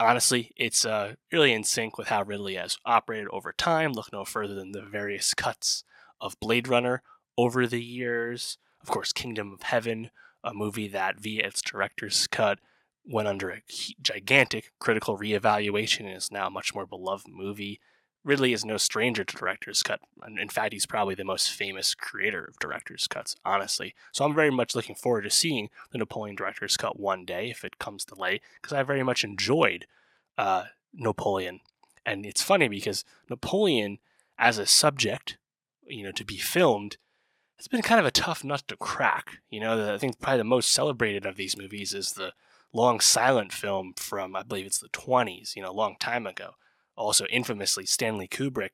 honestly, 0.00 0.52
it's 0.56 0.84
uh, 0.84 1.14
really 1.32 1.52
in 1.52 1.64
sync 1.64 1.98
with 1.98 2.08
how 2.08 2.22
Ridley 2.22 2.54
has 2.54 2.78
operated 2.84 3.28
over 3.30 3.52
time. 3.52 3.92
Look 3.92 4.12
no 4.12 4.24
further 4.24 4.54
than 4.54 4.72
the 4.72 4.82
various 4.82 5.34
cuts 5.34 5.84
of 6.20 6.38
Blade 6.40 6.68
Runner 6.68 7.02
over 7.36 7.66
the 7.66 7.82
years. 7.82 8.58
Of 8.82 8.88
course, 8.88 9.12
Kingdom 9.12 9.52
of 9.52 9.62
Heaven, 9.62 10.10
a 10.42 10.54
movie 10.54 10.88
that, 10.88 11.20
via 11.20 11.46
its 11.46 11.62
director's 11.62 12.26
cut, 12.26 12.58
went 13.04 13.28
under 13.28 13.50
a 13.50 13.62
gigantic 14.02 14.72
critical 14.78 15.18
reevaluation 15.18 16.00
and 16.00 16.16
is 16.16 16.30
now 16.30 16.48
a 16.48 16.50
much 16.50 16.74
more 16.74 16.86
beloved 16.86 17.28
movie. 17.28 17.80
Ridley 18.28 18.52
is 18.52 18.62
no 18.62 18.76
stranger 18.76 19.24
to 19.24 19.36
director's 19.36 19.82
cut. 19.82 20.00
In 20.38 20.50
fact, 20.50 20.74
he's 20.74 20.84
probably 20.84 21.14
the 21.14 21.24
most 21.24 21.50
famous 21.50 21.94
creator 21.94 22.44
of 22.44 22.58
director's 22.58 23.06
cuts, 23.06 23.34
honestly. 23.42 23.94
So 24.12 24.22
I'm 24.22 24.34
very 24.34 24.50
much 24.50 24.74
looking 24.74 24.94
forward 24.94 25.22
to 25.22 25.30
seeing 25.30 25.70
the 25.92 25.98
Napoleon 25.98 26.36
director's 26.36 26.76
cut 26.76 27.00
one 27.00 27.24
day 27.24 27.48
if 27.48 27.64
it 27.64 27.78
comes 27.78 28.04
to 28.04 28.14
light, 28.14 28.42
because 28.60 28.74
I 28.74 28.82
very 28.82 29.02
much 29.02 29.24
enjoyed 29.24 29.86
uh, 30.36 30.64
Napoleon. 30.92 31.60
And 32.04 32.26
it's 32.26 32.42
funny 32.42 32.68
because 32.68 33.02
Napoleon, 33.30 33.98
as 34.38 34.58
a 34.58 34.66
subject, 34.66 35.38
you 35.86 36.04
know, 36.04 36.12
to 36.12 36.24
be 36.24 36.36
filmed, 36.36 36.98
it's 37.58 37.66
been 37.66 37.80
kind 37.80 37.98
of 37.98 38.04
a 38.04 38.10
tough 38.10 38.44
nut 38.44 38.62
to 38.68 38.76
crack. 38.76 39.38
You 39.48 39.60
know, 39.60 39.94
I 39.94 39.96
think 39.96 40.20
probably 40.20 40.38
the 40.38 40.44
most 40.44 40.70
celebrated 40.70 41.24
of 41.24 41.36
these 41.36 41.56
movies 41.56 41.94
is 41.94 42.12
the 42.12 42.34
long 42.74 43.00
silent 43.00 43.54
film 43.54 43.94
from, 43.96 44.36
I 44.36 44.42
believe 44.42 44.66
it's 44.66 44.80
the 44.80 44.90
20s, 44.90 45.56
you 45.56 45.62
know, 45.62 45.70
a 45.70 45.72
long 45.72 45.96
time 45.98 46.26
ago 46.26 46.56
also 46.98 47.24
infamously 47.26 47.86
Stanley 47.86 48.28
Kubrick 48.28 48.70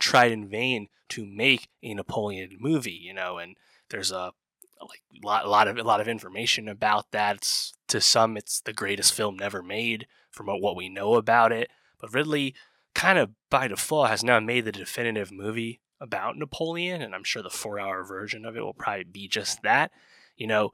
tried 0.00 0.32
in 0.32 0.48
vain 0.48 0.88
to 1.10 1.26
make 1.26 1.68
a 1.82 1.94
Napoleon 1.94 2.56
movie, 2.60 2.92
you 2.92 3.12
know, 3.12 3.38
and 3.38 3.56
there's 3.90 4.12
a 4.12 4.32
like 4.80 5.02
lot, 5.24 5.48
lot 5.48 5.66
of 5.66 5.76
a 5.76 5.82
lot 5.82 6.00
of 6.00 6.08
information 6.08 6.68
about 6.68 7.10
that. 7.10 7.36
It's, 7.36 7.74
to 7.88 8.00
some, 8.00 8.36
it's 8.36 8.60
the 8.60 8.72
greatest 8.72 9.12
film 9.12 9.36
never 9.36 9.62
made 9.62 10.06
from 10.30 10.46
what 10.46 10.76
we 10.76 10.88
know 10.88 11.14
about 11.14 11.52
it. 11.52 11.70
But 12.00 12.14
Ridley, 12.14 12.54
kind 12.94 13.18
of 13.18 13.30
by 13.50 13.68
default, 13.68 14.10
has 14.10 14.22
now 14.22 14.38
made 14.40 14.64
the 14.64 14.72
definitive 14.72 15.32
movie 15.32 15.80
about 16.00 16.36
Napoleon, 16.36 17.02
and 17.02 17.14
I'm 17.14 17.24
sure 17.24 17.42
the 17.42 17.50
four-hour 17.50 18.04
version 18.04 18.44
of 18.44 18.56
it 18.56 18.60
will 18.60 18.74
probably 18.74 19.04
be 19.04 19.26
just 19.26 19.62
that. 19.62 19.90
You 20.36 20.46
know, 20.46 20.70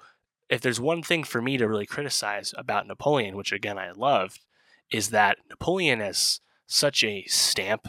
if 0.50 0.60
there's 0.60 0.80
one 0.80 1.02
thing 1.02 1.24
for 1.24 1.40
me 1.40 1.56
to 1.56 1.68
really 1.68 1.86
criticize 1.86 2.52
about 2.58 2.86
Napoleon, 2.86 3.36
which 3.36 3.52
again 3.52 3.78
I 3.78 3.92
loved, 3.92 4.40
is 4.90 5.10
that 5.10 5.38
Napoleon 5.48 6.00
has 6.00 6.40
such 6.66 7.04
a 7.04 7.24
stamp 7.26 7.88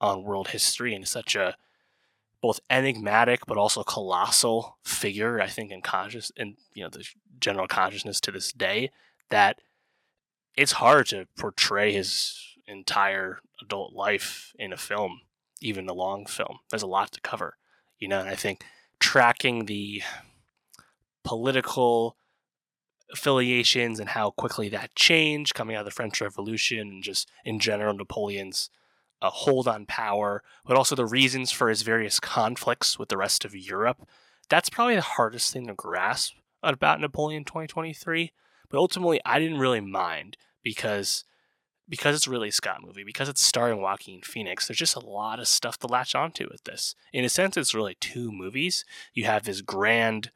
on 0.00 0.22
world 0.22 0.48
history 0.48 0.94
and 0.94 1.06
such 1.06 1.34
a 1.36 1.56
both 2.40 2.60
enigmatic 2.68 3.40
but 3.46 3.56
also 3.56 3.82
colossal 3.82 4.76
figure, 4.84 5.40
I 5.40 5.46
think, 5.46 5.70
in 5.72 5.80
conscious 5.80 6.30
in 6.36 6.56
you 6.74 6.84
know 6.84 6.90
the 6.90 7.06
general 7.40 7.66
consciousness 7.66 8.20
to 8.20 8.30
this 8.30 8.52
day, 8.52 8.90
that 9.30 9.60
it's 10.56 10.72
hard 10.72 11.06
to 11.06 11.26
portray 11.38 11.92
his 11.92 12.38
entire 12.66 13.40
adult 13.62 13.94
life 13.94 14.52
in 14.58 14.72
a 14.72 14.76
film, 14.76 15.22
even 15.60 15.88
a 15.88 15.94
long 15.94 16.26
film. 16.26 16.58
There's 16.70 16.82
a 16.82 16.86
lot 16.86 17.12
to 17.12 17.20
cover, 17.20 17.56
you 17.98 18.08
know, 18.08 18.20
and 18.20 18.28
I 18.28 18.34
think 18.34 18.62
tracking 19.00 19.64
the 19.64 20.02
political 21.22 22.16
affiliations 23.14 23.98
and 23.98 24.10
how 24.10 24.30
quickly 24.30 24.68
that 24.68 24.94
changed 24.94 25.54
coming 25.54 25.76
out 25.76 25.80
of 25.80 25.84
the 25.86 25.90
French 25.90 26.20
Revolution 26.20 26.80
and 26.80 27.02
just 27.02 27.30
in 27.44 27.58
general 27.58 27.94
Napoleon's 27.94 28.70
uh, 29.22 29.30
hold 29.30 29.66
on 29.66 29.86
power, 29.86 30.42
but 30.66 30.76
also 30.76 30.94
the 30.94 31.06
reasons 31.06 31.50
for 31.50 31.68
his 31.68 31.82
various 31.82 32.20
conflicts 32.20 32.98
with 32.98 33.08
the 33.08 33.16
rest 33.16 33.44
of 33.44 33.56
Europe. 33.56 34.06
That's 34.50 34.68
probably 34.68 34.96
the 34.96 35.00
hardest 35.00 35.52
thing 35.52 35.66
to 35.68 35.74
grasp 35.74 36.34
about 36.62 37.00
Napoleon 37.00 37.44
2023. 37.44 38.32
But 38.68 38.78
ultimately, 38.78 39.20
I 39.24 39.38
didn't 39.38 39.58
really 39.58 39.80
mind 39.80 40.36
because 40.62 41.24
because 41.88 42.16
it's 42.16 42.28
really 42.28 42.48
a 42.48 42.52
Scott 42.52 42.82
movie, 42.82 43.04
because 43.04 43.28
it's 43.28 43.42
starring 43.42 43.80
Joaquin 43.80 44.22
Phoenix, 44.22 44.66
there's 44.66 44.78
just 44.78 44.96
a 44.96 45.06
lot 45.06 45.38
of 45.38 45.46
stuff 45.46 45.78
to 45.78 45.86
latch 45.86 46.14
onto 46.14 46.48
with 46.50 46.64
this. 46.64 46.94
In 47.12 47.26
a 47.26 47.28
sense, 47.28 47.58
it's 47.58 47.74
really 47.74 47.96
two 48.00 48.32
movies. 48.32 48.86
You 49.12 49.24
have 49.24 49.44
this 49.44 49.60
grand 49.60 50.30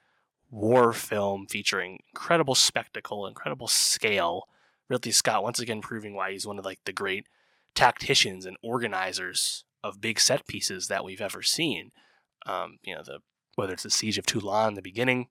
war 0.50 0.92
film 0.92 1.46
featuring 1.46 2.00
incredible 2.14 2.54
spectacle, 2.54 3.26
incredible 3.26 3.68
scale. 3.68 4.48
Ridley 4.88 5.12
Scott 5.12 5.42
once 5.42 5.60
again 5.60 5.82
proving 5.82 6.14
why 6.14 6.32
he's 6.32 6.46
one 6.46 6.58
of 6.58 6.64
like 6.64 6.80
the 6.84 6.92
great 6.92 7.26
tacticians 7.74 8.46
and 8.46 8.56
organizers 8.62 9.64
of 9.84 10.00
big 10.00 10.18
set 10.18 10.46
pieces 10.46 10.88
that 10.88 11.04
we've 11.04 11.20
ever 11.20 11.42
seen. 11.42 11.92
Um, 12.46 12.78
you 12.82 12.94
know, 12.94 13.02
the 13.04 13.18
whether 13.56 13.72
it's 13.72 13.82
the 13.82 13.90
siege 13.90 14.18
of 14.18 14.26
Toulon 14.26 14.68
in 14.68 14.74
the 14.74 14.82
beginning, 14.82 15.26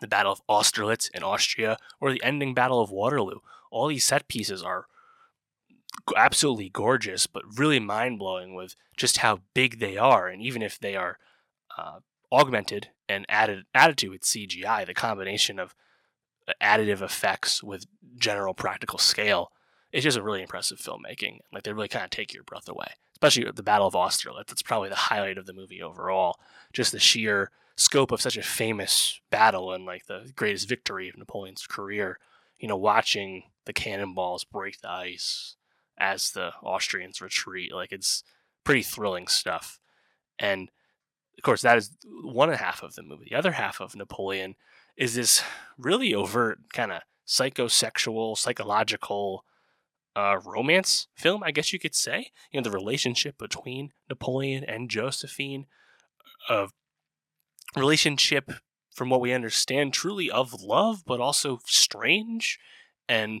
the 0.00 0.08
Battle 0.08 0.32
of 0.32 0.42
Austerlitz 0.48 1.08
in 1.14 1.22
Austria, 1.22 1.78
or 2.00 2.12
the 2.12 2.22
ending 2.22 2.54
Battle 2.54 2.80
of 2.80 2.90
Waterloo. 2.90 3.40
All 3.70 3.88
these 3.88 4.04
set 4.04 4.28
pieces 4.28 4.62
are 4.62 4.86
absolutely 6.16 6.68
gorgeous, 6.68 7.26
but 7.26 7.42
really 7.56 7.80
mind 7.80 8.18
blowing 8.18 8.54
with 8.54 8.76
just 8.96 9.18
how 9.18 9.40
big 9.54 9.80
they 9.80 9.96
are. 9.96 10.28
And 10.28 10.42
even 10.42 10.62
if 10.62 10.78
they 10.78 10.94
are 10.94 11.18
uh, 11.78 12.00
augmented 12.32 12.88
and 13.08 13.26
added 13.28 13.64
added 13.74 13.98
to 13.98 14.08
with 14.08 14.22
CGI, 14.22 14.86
the 14.86 14.94
combination 14.94 15.58
of 15.58 15.74
uh, 16.48 16.52
additive 16.60 17.02
effects 17.02 17.62
with 17.62 17.86
general 18.16 18.54
practical 18.54 18.98
scale, 18.98 19.52
it's 19.92 20.04
just 20.04 20.16
a 20.16 20.22
really 20.22 20.42
impressive 20.42 20.78
filmmaking. 20.78 21.38
Like 21.52 21.62
they 21.62 21.72
really 21.72 21.88
kind 21.88 22.04
of 22.04 22.10
take 22.10 22.32
your 22.32 22.44
breath 22.44 22.68
away, 22.68 22.88
especially 23.12 23.50
the 23.54 23.62
Battle 23.62 23.86
of 23.86 23.94
Austerlitz. 23.94 24.48
That's 24.48 24.62
probably 24.62 24.88
the 24.88 24.94
highlight 24.94 25.38
of 25.38 25.46
the 25.46 25.52
movie 25.52 25.82
overall. 25.82 26.40
Just 26.72 26.92
the 26.92 26.98
sheer 26.98 27.50
scope 27.76 28.10
of 28.10 28.20
such 28.20 28.36
a 28.36 28.42
famous 28.42 29.20
battle 29.30 29.72
and 29.72 29.84
like 29.84 30.06
the 30.06 30.32
greatest 30.34 30.68
victory 30.68 31.08
of 31.08 31.18
Napoleon's 31.18 31.66
career. 31.66 32.18
You 32.58 32.68
know, 32.68 32.76
watching 32.76 33.44
the 33.66 33.72
cannonballs 33.72 34.44
break 34.44 34.80
the 34.80 34.90
ice 34.90 35.56
as 35.98 36.30
the 36.30 36.52
Austrians 36.62 37.20
retreat, 37.20 37.72
like 37.72 37.92
it's 37.92 38.24
pretty 38.64 38.82
thrilling 38.82 39.28
stuff. 39.28 39.78
And 40.38 40.70
of 41.42 41.44
course, 41.44 41.62
that 41.62 41.76
is 41.76 41.90
one 42.22 42.52
half 42.52 42.84
of 42.84 42.94
the 42.94 43.02
movie. 43.02 43.26
The 43.28 43.36
other 43.36 43.50
half 43.50 43.80
of 43.80 43.96
Napoleon 43.96 44.54
is 44.96 45.16
this 45.16 45.42
really 45.76 46.14
overt 46.14 46.60
kind 46.72 46.92
of 46.92 47.02
psychosexual, 47.26 48.38
psychological 48.38 49.44
uh, 50.14 50.38
romance 50.44 51.08
film, 51.16 51.42
I 51.42 51.50
guess 51.50 51.72
you 51.72 51.80
could 51.80 51.96
say. 51.96 52.30
You 52.52 52.60
know, 52.60 52.62
the 52.62 52.70
relationship 52.70 53.38
between 53.38 53.90
Napoleon 54.08 54.62
and 54.62 54.88
Josephine, 54.88 55.66
a 56.48 56.68
relationship, 57.74 58.52
from 58.94 59.10
what 59.10 59.20
we 59.20 59.32
understand, 59.32 59.92
truly 59.92 60.30
of 60.30 60.62
love, 60.62 61.02
but 61.04 61.20
also 61.20 61.58
strange. 61.66 62.60
And 63.08 63.40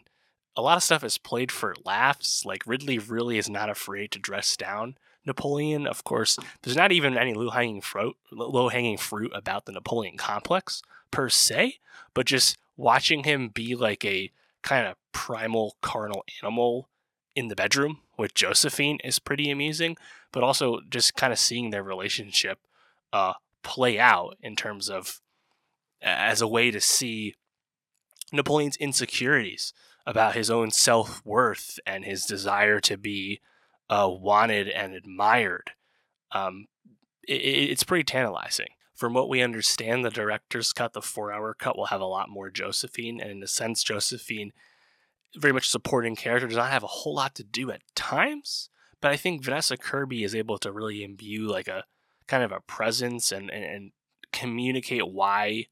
a 0.56 0.62
lot 0.62 0.76
of 0.76 0.82
stuff 0.82 1.04
is 1.04 1.18
played 1.18 1.52
for 1.52 1.76
laughs. 1.84 2.44
Like, 2.44 2.66
Ridley 2.66 2.98
really 2.98 3.38
is 3.38 3.48
not 3.48 3.70
afraid 3.70 4.10
to 4.10 4.18
dress 4.18 4.56
down 4.56 4.96
Napoleon. 5.26 5.86
Of 5.86 6.04
course, 6.04 6.38
there's 6.62 6.76
not 6.76 6.92
even 6.92 7.16
any 7.16 7.34
low 7.34 7.50
hanging 7.50 7.80
fruit, 7.80 8.16
low 8.30 8.68
hanging 8.68 8.98
fruit 8.98 9.32
about 9.34 9.66
the 9.66 9.72
Napoleon 9.72 10.16
complex 10.16 10.82
per 11.10 11.28
se, 11.28 11.78
but 12.14 12.26
just 12.26 12.56
watching 12.76 13.24
him 13.24 13.48
be 13.48 13.74
like 13.74 14.04
a 14.04 14.30
kind 14.62 14.86
of 14.86 14.96
primal 15.12 15.76
carnal 15.82 16.24
animal 16.42 16.88
in 17.34 17.48
the 17.48 17.56
bedroom 17.56 18.00
with 18.18 18.34
Josephine 18.34 18.98
is 19.02 19.18
pretty 19.18 19.50
amusing, 19.50 19.96
but 20.32 20.42
also 20.42 20.80
just 20.88 21.14
kind 21.14 21.32
of 21.32 21.38
seeing 21.38 21.70
their 21.70 21.82
relationship 21.82 22.58
uh, 23.12 23.34
play 23.62 23.98
out 23.98 24.36
in 24.42 24.56
terms 24.56 24.88
of 24.88 25.20
as 26.00 26.40
a 26.40 26.48
way 26.48 26.70
to 26.70 26.80
see 26.80 27.34
Napoleon's 28.32 28.76
insecurities 28.76 29.72
about 30.06 30.34
his 30.34 30.50
own 30.50 30.70
self 30.70 31.24
worth 31.24 31.78
and 31.86 32.04
his 32.04 32.26
desire 32.26 32.80
to 32.80 32.96
be 32.96 33.40
uh, 33.92 34.08
wanted 34.08 34.70
and 34.70 34.94
admired. 34.94 35.72
Um, 36.32 36.66
it, 37.28 37.34
it's 37.34 37.84
pretty 37.84 38.04
tantalizing. 38.04 38.68
From 38.94 39.12
what 39.12 39.28
we 39.28 39.42
understand, 39.42 40.02
the 40.02 40.10
director's 40.10 40.72
cut, 40.72 40.94
the 40.94 41.02
four 41.02 41.30
hour 41.30 41.52
cut, 41.52 41.76
will 41.76 41.86
have 41.86 42.00
a 42.00 42.06
lot 42.06 42.30
more 42.30 42.48
Josephine. 42.48 43.20
And 43.20 43.30
in 43.30 43.42
a 43.42 43.46
sense, 43.46 43.82
Josephine, 43.82 44.52
very 45.36 45.52
much 45.52 45.68
supporting 45.68 46.16
character, 46.16 46.46
does 46.46 46.56
not 46.56 46.70
have 46.70 46.82
a 46.82 46.88
whole 46.88 47.14
lot 47.14 47.34
to 47.34 47.44
do 47.44 47.70
at 47.70 47.82
times. 47.94 48.70
But 49.02 49.10
I 49.10 49.16
think 49.16 49.44
Vanessa 49.44 49.76
Kirby 49.76 50.24
is 50.24 50.34
able 50.34 50.56
to 50.58 50.72
really 50.72 51.04
imbue 51.04 51.46
like 51.46 51.68
a 51.68 51.84
kind 52.26 52.42
of 52.42 52.52
a 52.52 52.60
presence 52.60 53.30
and, 53.30 53.50
and, 53.50 53.64
and 53.64 53.90
communicate 54.32 55.06
why 55.08 55.66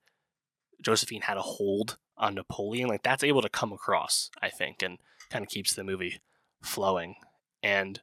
Josephine 0.82 1.22
had 1.22 1.38
a 1.38 1.42
hold 1.42 1.96
on 2.18 2.34
Napoleon. 2.34 2.88
Like 2.88 3.02
that's 3.02 3.24
able 3.24 3.40
to 3.40 3.48
come 3.48 3.72
across, 3.72 4.30
I 4.42 4.50
think, 4.50 4.82
and 4.82 4.98
kind 5.30 5.42
of 5.42 5.48
keeps 5.48 5.72
the 5.72 5.84
movie 5.84 6.20
flowing. 6.60 7.14
And 7.62 8.00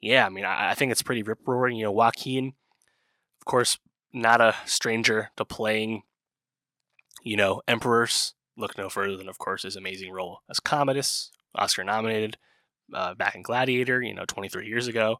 yeah, 0.00 0.26
I 0.26 0.28
mean, 0.28 0.44
I, 0.44 0.70
I 0.70 0.74
think 0.74 0.92
it's 0.92 1.02
pretty 1.02 1.22
rip 1.22 1.46
roaring. 1.46 1.76
You 1.76 1.84
know, 1.84 1.92
Joaquin, 1.92 2.54
of 3.40 3.44
course, 3.44 3.78
not 4.12 4.40
a 4.40 4.54
stranger 4.64 5.30
to 5.36 5.44
playing, 5.44 6.02
you 7.22 7.36
know, 7.36 7.62
emperors. 7.66 8.34
Look 8.56 8.78
no 8.78 8.88
further 8.88 9.16
than, 9.16 9.28
of 9.28 9.38
course, 9.38 9.64
his 9.64 9.76
amazing 9.76 10.12
role 10.12 10.40
as 10.48 10.60
Commodus, 10.60 11.32
Oscar 11.56 11.82
nominated, 11.82 12.36
uh, 12.92 13.14
back 13.14 13.34
in 13.34 13.42
Gladiator, 13.42 14.00
you 14.02 14.14
know, 14.14 14.24
23 14.26 14.66
years 14.66 14.86
ago. 14.86 15.18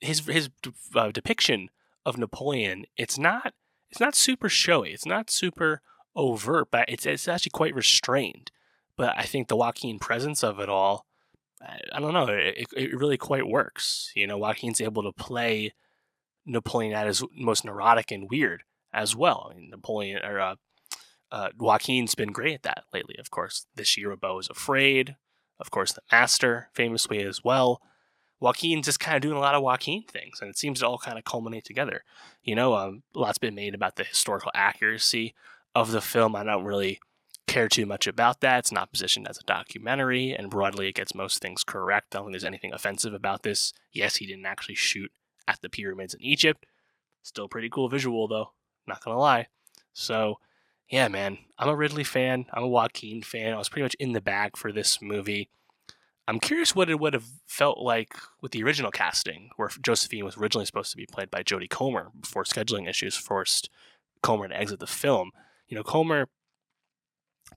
His 0.00 0.26
his 0.26 0.50
uh, 0.94 1.10
depiction 1.10 1.70
of 2.04 2.18
Napoleon, 2.18 2.84
it's 2.96 3.18
not 3.18 3.54
it's 3.90 4.00
not 4.00 4.14
super 4.14 4.48
showy, 4.48 4.90
it's 4.90 5.06
not 5.06 5.30
super 5.30 5.80
overt, 6.16 6.68
but 6.70 6.84
it's 6.88 7.06
it's 7.06 7.28
actually 7.28 7.50
quite 7.50 7.74
restrained. 7.74 8.50
But 8.96 9.14
I 9.16 9.22
think 9.22 9.48
the 9.48 9.56
Joaquin 9.56 9.98
presence 9.98 10.44
of 10.44 10.60
it 10.60 10.68
all 10.68 11.06
I 11.92 12.00
don't 12.00 12.12
know. 12.12 12.26
It, 12.28 12.66
it 12.76 12.98
really 12.98 13.16
quite 13.16 13.46
works. 13.46 14.12
You 14.14 14.26
know, 14.26 14.38
Joaquin's 14.38 14.80
able 14.80 15.02
to 15.02 15.12
play 15.12 15.72
Napoleon 16.46 16.92
at 16.92 17.06
his 17.06 17.22
most 17.36 17.64
neurotic 17.64 18.10
and 18.10 18.28
weird 18.30 18.62
as 18.92 19.16
well. 19.16 19.50
I 19.50 19.58
mean, 19.58 19.70
Napoleon 19.70 20.24
or 20.24 20.40
uh, 20.40 20.54
uh, 21.30 21.48
Joaquin's 21.58 22.14
been 22.14 22.32
great 22.32 22.54
at 22.54 22.62
that 22.62 22.84
lately. 22.92 23.16
Of 23.18 23.30
course, 23.30 23.66
this 23.74 23.96
year 23.96 24.14
Beau 24.16 24.38
is 24.38 24.48
Afraid. 24.48 25.16
Of 25.58 25.70
course, 25.70 25.92
The 25.92 26.02
Master, 26.10 26.68
famously 26.74 27.22
as 27.22 27.42
well. 27.44 27.80
Joaquin's 28.40 28.86
just 28.86 29.00
kind 29.00 29.16
of 29.16 29.22
doing 29.22 29.36
a 29.36 29.40
lot 29.40 29.54
of 29.54 29.62
Joaquin 29.62 30.02
things, 30.02 30.40
and 30.40 30.50
it 30.50 30.58
seems 30.58 30.80
to 30.80 30.86
all 30.86 30.98
kind 30.98 31.16
of 31.16 31.24
culminate 31.24 31.64
together. 31.64 32.02
You 32.42 32.54
know, 32.54 32.74
um, 32.74 33.02
a 33.14 33.20
lot's 33.20 33.38
been 33.38 33.54
made 33.54 33.74
about 33.74 33.96
the 33.96 34.04
historical 34.04 34.50
accuracy 34.54 35.34
of 35.74 35.92
the 35.92 36.00
film. 36.00 36.36
I 36.36 36.44
don't 36.44 36.64
really 36.64 37.00
care 37.46 37.68
too 37.68 37.86
much 37.86 38.06
about 38.06 38.40
that. 38.40 38.60
It's 38.60 38.72
not 38.72 38.92
positioned 38.92 39.28
as 39.28 39.38
a 39.38 39.44
documentary, 39.44 40.32
and 40.32 40.50
broadly, 40.50 40.88
it 40.88 40.94
gets 40.94 41.14
most 41.14 41.40
things 41.40 41.64
correct. 41.64 42.14
I 42.14 42.18
don't 42.18 42.26
think 42.26 42.34
there's 42.34 42.44
anything 42.44 42.72
offensive 42.72 43.14
about 43.14 43.42
this. 43.42 43.72
Yes, 43.92 44.16
he 44.16 44.26
didn't 44.26 44.46
actually 44.46 44.74
shoot 44.74 45.10
at 45.46 45.60
the 45.60 45.68
pyramids 45.68 46.14
in 46.14 46.22
Egypt. 46.22 46.66
Still 47.22 47.48
pretty 47.48 47.68
cool 47.68 47.88
visual, 47.88 48.28
though. 48.28 48.52
Not 48.86 49.02
gonna 49.02 49.18
lie. 49.18 49.48
So, 49.92 50.38
yeah, 50.88 51.08
man, 51.08 51.38
I'm 51.58 51.68
a 51.68 51.76
Ridley 51.76 52.04
fan. 52.04 52.46
I'm 52.52 52.64
a 52.64 52.68
Joaquin 52.68 53.22
fan. 53.22 53.54
I 53.54 53.58
was 53.58 53.68
pretty 53.68 53.84
much 53.84 53.94
in 53.94 54.12
the 54.12 54.20
bag 54.20 54.56
for 54.56 54.72
this 54.72 55.00
movie. 55.00 55.48
I'm 56.26 56.40
curious 56.40 56.74
what 56.74 56.88
it 56.88 56.98
would 56.98 57.12
have 57.12 57.26
felt 57.46 57.78
like 57.78 58.14
with 58.40 58.52
the 58.52 58.62
original 58.62 58.90
casting, 58.90 59.50
where 59.56 59.68
Josephine 59.82 60.24
was 60.24 60.38
originally 60.38 60.64
supposed 60.64 60.90
to 60.90 60.96
be 60.96 61.06
played 61.06 61.30
by 61.30 61.42
Jodie 61.42 61.68
Comer 61.68 62.10
before 62.18 62.44
scheduling 62.44 62.88
issues 62.88 63.14
forced 63.14 63.68
Comer 64.22 64.48
to 64.48 64.58
exit 64.58 64.80
the 64.80 64.86
film. 64.86 65.32
You 65.68 65.76
know, 65.76 65.82
Comer 65.82 66.28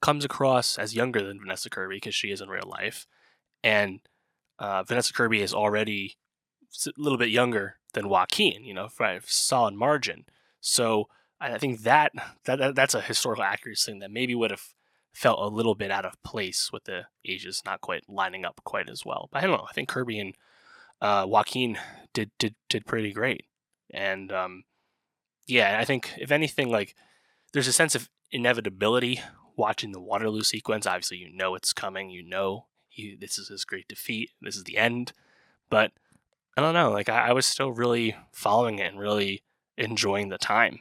comes 0.02 0.26
across 0.26 0.78
as 0.78 0.96
younger 0.96 1.22
than 1.22 1.40
Vanessa 1.40 1.70
Kirby 1.70 1.98
because 1.98 2.16
she 2.16 2.32
is 2.32 2.42
in 2.42 2.50
real 2.50 2.68
life, 2.68 3.08
and 3.64 4.00
uh, 4.60 4.84
Vanessa 4.84 5.14
Kirby 5.14 5.42
is 5.42 5.54
already 5.54 6.18
a 6.86 6.92
little 6.98 7.18
bit 7.18 7.30
younger 7.30 7.78
than 7.94 8.10
Joaquin, 8.10 8.64
you 8.64 8.74
know, 8.74 8.90
by 8.98 9.14
a 9.14 9.22
solid 9.26 9.74
margin. 9.74 10.26
So 10.60 11.08
I 11.40 11.58
think 11.58 11.82
that, 11.82 12.12
that 12.46 12.76
that's 12.76 12.96
a 12.96 13.02
historical 13.02 13.44
accuracy 13.44 13.92
thing 13.92 14.00
that 14.00 14.12
maybe 14.12 14.36
would 14.36 14.52
have 14.52 14.74
felt 15.14 15.40
a 15.40 15.48
little 15.48 15.76
bit 15.76 15.92
out 15.92 16.06
of 16.06 16.22
place 16.24 16.72
with 16.72 16.84
the 16.86 17.06
ages 17.26 17.64
not 17.66 17.82
quite 17.82 18.04
lining 18.08 18.46
up 18.46 18.62
quite 18.64 18.90
as 18.90 19.06
well. 19.06 19.30
But 19.32 19.44
I 19.44 19.48
don't 19.48 19.58
know. 19.58 19.68
I 19.70 19.74
think 19.74 19.90
Kirby 19.90 20.20
and 20.20 20.36
uh, 21.02 21.26
Joaquin 21.28 21.78
did 22.14 22.32
did 22.40 22.56
did 22.70 22.86
pretty 22.86 23.12
great, 23.14 23.46
and 23.92 24.32
um, 24.32 24.64
yeah, 25.48 25.78
I 25.80 25.86
think 25.86 26.12
if 26.18 26.32
anything, 26.32 26.70
like 26.70 26.96
there's 27.54 27.68
a 27.68 27.74
sense 27.74 27.96
of 27.96 28.10
inevitability 28.32 29.22
watching 29.58 29.92
the 29.92 30.00
Waterloo 30.00 30.44
sequence, 30.44 30.86
obviously 30.86 31.18
you 31.18 31.32
know 31.34 31.56
it's 31.56 31.74
coming. 31.74 32.10
You 32.10 32.24
know 32.24 32.68
he, 32.88 33.18
this 33.20 33.38
is 33.38 33.50
his 33.50 33.66
great 33.66 33.88
defeat. 33.88 34.32
This 34.42 34.56
is 34.56 34.64
the 34.64 34.78
end. 34.78 35.12
But 35.70 35.92
I 36.56 36.62
don't 36.62 36.74
know. 36.74 36.92
Like 36.92 37.10
I, 37.10 37.30
I 37.30 37.34
was 37.34 37.46
still 37.46 37.72
really 37.72 38.16
following 38.32 38.80
it 38.80 38.92
and 38.92 39.00
really 39.00 39.44
enjoying 39.78 40.30
the 40.30 40.38
time. 40.38 40.80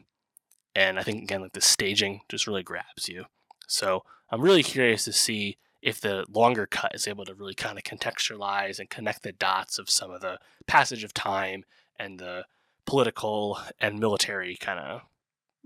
And 0.75 0.99
I 0.99 1.03
think 1.03 1.23
again, 1.23 1.41
like 1.41 1.53
the 1.53 1.61
staging 1.61 2.21
just 2.29 2.47
really 2.47 2.63
grabs 2.63 3.09
you. 3.09 3.25
So 3.67 4.05
I'm 4.31 4.41
really 4.41 4.63
curious 4.63 5.05
to 5.05 5.13
see 5.13 5.59
if 5.83 6.01
the 6.01 6.25
longer 6.29 6.67
cut 6.67 6.95
is 6.95 7.07
able 7.07 7.25
to 7.25 7.35
really 7.35 7.55
kind 7.55 7.79
of 7.79 7.85
contextualize 7.85 8.79
and 8.79 8.91
connect 8.91 9.23
the 9.23 9.33
dots 9.33 9.79
of 9.79 9.89
some 9.89 10.11
of 10.11 10.21
the 10.21 10.39
passage 10.67 11.05
of 11.05 11.15
time 11.15 11.65
and 11.99 12.19
the 12.19 12.45
political 12.87 13.59
and 13.81 13.99
military 13.99 14.57
kind 14.57 14.79
of 14.79 15.03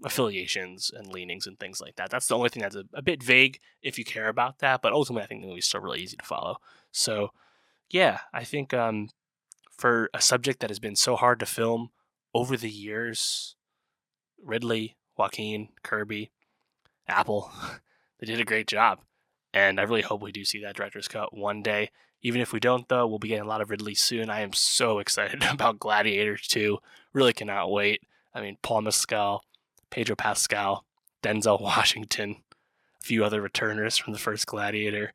affiliations 0.04 0.90
and 0.94 1.08
leanings 1.08 1.46
and 1.46 1.58
things 1.58 1.80
like 1.80 1.96
that. 1.96 2.10
That's 2.10 2.26
the 2.26 2.36
only 2.36 2.48
thing 2.48 2.62
that's 2.62 2.76
a, 2.76 2.84
a, 2.94 3.02
bit 3.02 3.22
vague 3.22 3.58
if 3.82 3.98
you 3.98 4.04
care 4.04 4.28
about 4.28 4.58
that, 4.60 4.80
but 4.82 4.92
ultimately 4.92 5.24
I 5.24 5.26
think 5.26 5.42
the 5.42 5.48
movie's 5.48 5.66
still 5.66 5.80
really 5.80 6.00
easy 6.00 6.16
to 6.16 6.24
follow. 6.24 6.56
So 6.90 7.32
yeah, 7.90 8.20
I 8.32 8.44
think 8.44 8.72
um, 8.72 9.10
for 9.76 10.10
a 10.14 10.20
subject 10.20 10.60
that 10.60 10.70
has 10.70 10.78
been 10.78 10.96
so 10.96 11.16
hard 11.16 11.40
to 11.40 11.46
film 11.46 11.90
over 12.34 12.56
the 12.56 12.70
years, 12.70 13.56
Ridley, 14.42 14.96
Joaquin, 15.16 15.68
Kirby, 15.82 16.30
Apple, 17.08 17.50
they 18.20 18.26
did 18.26 18.40
a 18.40 18.44
great 18.44 18.66
job. 18.66 19.00
And 19.52 19.80
I 19.80 19.82
really 19.82 20.02
hope 20.02 20.22
we 20.22 20.32
do 20.32 20.44
see 20.44 20.62
that 20.62 20.76
director's 20.76 21.08
cut 21.08 21.36
one 21.36 21.62
day. 21.62 21.90
Even 22.22 22.40
if 22.40 22.52
we 22.52 22.60
don't, 22.60 22.88
though, 22.88 23.06
we'll 23.06 23.18
be 23.18 23.28
getting 23.28 23.44
a 23.44 23.48
lot 23.48 23.60
of 23.60 23.70
Ridley 23.70 23.94
soon. 23.94 24.30
I 24.30 24.40
am 24.42 24.52
so 24.52 24.98
excited 25.00 25.42
about 25.42 25.80
Gladiator 25.80 26.36
2. 26.36 26.78
Really 27.12 27.32
cannot 27.32 27.70
wait. 27.70 28.02
I 28.32 28.40
mean, 28.40 28.58
Paul 28.62 28.82
Mescal, 28.82 29.42
Pedro 29.90 30.16
Pascal, 30.16 30.84
Denzel 31.22 31.60
Washington, 31.60 32.36
a 33.00 33.04
few 33.04 33.24
other 33.24 33.40
returners 33.40 33.96
from 33.96 34.12
the 34.12 34.18
first 34.18 34.46
Gladiator. 34.46 35.12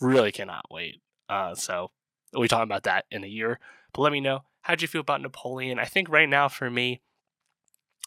Really 0.00 0.32
cannot 0.32 0.66
wait. 0.70 1.00
Uh, 1.28 1.54
so 1.54 1.90
we'll 2.32 2.42
be 2.42 2.48
talking 2.48 2.64
about 2.64 2.84
that 2.84 3.06
in 3.10 3.24
a 3.24 3.28
year. 3.28 3.58
But 3.92 4.02
let 4.02 4.12
me 4.12 4.20
know 4.20 4.44
how'd 4.62 4.82
you 4.82 4.88
feel 4.88 5.00
about 5.00 5.22
Napoleon? 5.22 5.78
I 5.78 5.84
think 5.84 6.08
right 6.08 6.28
now 6.28 6.48
for 6.48 6.70
me, 6.70 7.00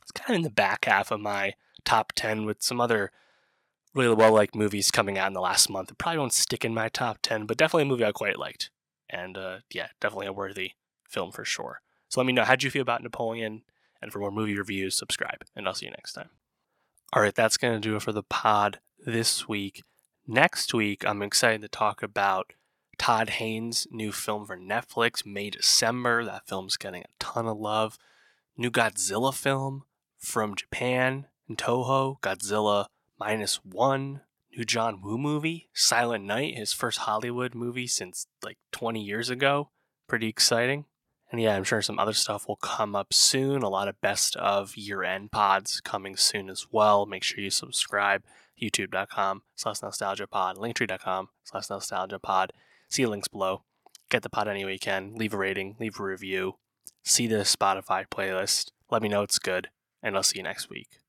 it's 0.01 0.12
kind 0.12 0.31
of 0.31 0.35
in 0.38 0.41
the 0.43 0.49
back 0.49 0.85
half 0.85 1.12
of 1.12 1.19
my 1.19 1.53
top 1.85 2.13
ten 2.15 2.45
with 2.45 2.62
some 2.62 2.81
other 2.81 3.12
really 3.95 4.13
well 4.13 4.33
liked 4.33 4.55
movies 4.55 4.91
coming 4.91 5.17
out 5.17 5.27
in 5.27 5.33
the 5.33 5.41
last 5.41 5.69
month. 5.69 5.91
It 5.91 5.97
probably 5.97 6.19
won't 6.19 6.33
stick 6.33 6.65
in 6.65 6.73
my 6.73 6.89
top 6.89 7.19
ten, 7.21 7.45
but 7.45 7.57
definitely 7.57 7.83
a 7.83 7.85
movie 7.85 8.05
I 8.05 8.12
quite 8.12 8.38
liked. 8.38 8.69
And 9.09 9.38
uh, 9.38 9.59
yeah, 9.73 9.88
definitely 9.99 10.27
a 10.27 10.33
worthy 10.33 10.73
film 11.07 11.31
for 11.31 11.45
sure. 11.45 11.81
So 12.09 12.19
let 12.19 12.27
me 12.27 12.33
know 12.33 12.43
how'd 12.43 12.63
you 12.63 12.69
feel 12.69 12.81
about 12.81 13.03
Napoleon? 13.03 13.63
And 14.01 14.12
for 14.12 14.19
more 14.19 14.31
movie 14.31 14.57
reviews, 14.57 14.95
subscribe. 14.95 15.43
And 15.55 15.67
I'll 15.67 15.73
see 15.73 15.85
you 15.85 15.91
next 15.91 16.13
time. 16.13 16.29
All 17.12 17.21
right, 17.21 17.35
that's 17.35 17.57
going 17.57 17.73
to 17.73 17.79
do 17.79 17.95
it 17.95 18.01
for 18.01 18.12
the 18.12 18.23
pod 18.23 18.79
this 19.05 19.47
week. 19.47 19.83
Next 20.27 20.73
week, 20.73 21.03
I'm 21.05 21.21
excited 21.21 21.62
to 21.62 21.67
talk 21.67 22.03
about 22.03 22.53
Todd 22.99 23.31
Haynes' 23.31 23.88
new 23.89 24.12
film 24.12 24.45
for 24.45 24.57
Netflix, 24.57 25.25
May 25.25 25.49
December. 25.49 26.23
That 26.23 26.47
film's 26.47 26.77
getting 26.77 27.01
a 27.01 27.07
ton 27.17 27.47
of 27.47 27.57
love. 27.57 27.97
New 28.55 28.69
Godzilla 28.69 29.33
film 29.33 29.85
from 30.17 30.53
Japan 30.53 31.25
and 31.47 31.57
Toho, 31.57 32.19
Godzilla 32.19 32.88
Minus 33.17 33.63
One, 33.65 34.21
new 34.55 34.65
John 34.65 35.01
Woo 35.01 35.17
movie, 35.17 35.69
Silent 35.73 36.25
Night, 36.25 36.55
his 36.55 36.73
first 36.73 36.99
Hollywood 36.99 37.55
movie 37.55 37.88
since 37.88 38.27
like 38.43 38.57
20 38.71 39.01
years 39.01 39.29
ago. 39.29 39.69
Pretty 40.07 40.27
exciting. 40.27 40.85
And 41.31 41.39
yeah, 41.39 41.55
I'm 41.55 41.63
sure 41.63 41.81
some 41.81 41.99
other 41.99 42.13
stuff 42.13 42.47
will 42.47 42.55
come 42.55 42.95
up 42.95 43.13
soon. 43.13 43.61
A 43.61 43.69
lot 43.69 43.87
of 43.87 44.01
best 44.01 44.35
of 44.37 44.75
year 44.75 45.03
end 45.03 45.31
pods 45.31 45.79
coming 45.81 46.15
soon 46.15 46.49
as 46.49 46.67
well. 46.71 47.05
Make 47.05 47.23
sure 47.23 47.39
you 47.39 47.51
subscribe. 47.51 48.23
YouTube.com 48.61 49.43
slash 49.55 49.79
nowstalgia 49.79 50.29
pod, 50.29 50.57
linktree.com 50.57 51.29
slash 51.43 51.67
nowstalgia 51.67 52.21
pod. 52.21 52.51
See 52.89 53.05
links 53.05 53.27
below. 53.27 53.63
Get 54.09 54.23
the 54.23 54.29
pod 54.29 54.47
any 54.47 54.65
way 54.65 54.73
you 54.73 54.79
can. 54.79 55.13
Leave 55.15 55.33
a 55.33 55.37
rating, 55.37 55.75
leave 55.79 55.99
a 55.99 56.03
review. 56.03 56.55
See 57.03 57.27
the 57.27 57.37
Spotify 57.37 58.05
playlist. 58.07 58.71
Let 58.89 59.01
me 59.01 59.09
know 59.09 59.21
it's 59.21 59.39
good. 59.39 59.69
And 60.01 60.15
I'll 60.15 60.23
see 60.23 60.39
you 60.39 60.43
next 60.43 60.69
week. 60.69 60.99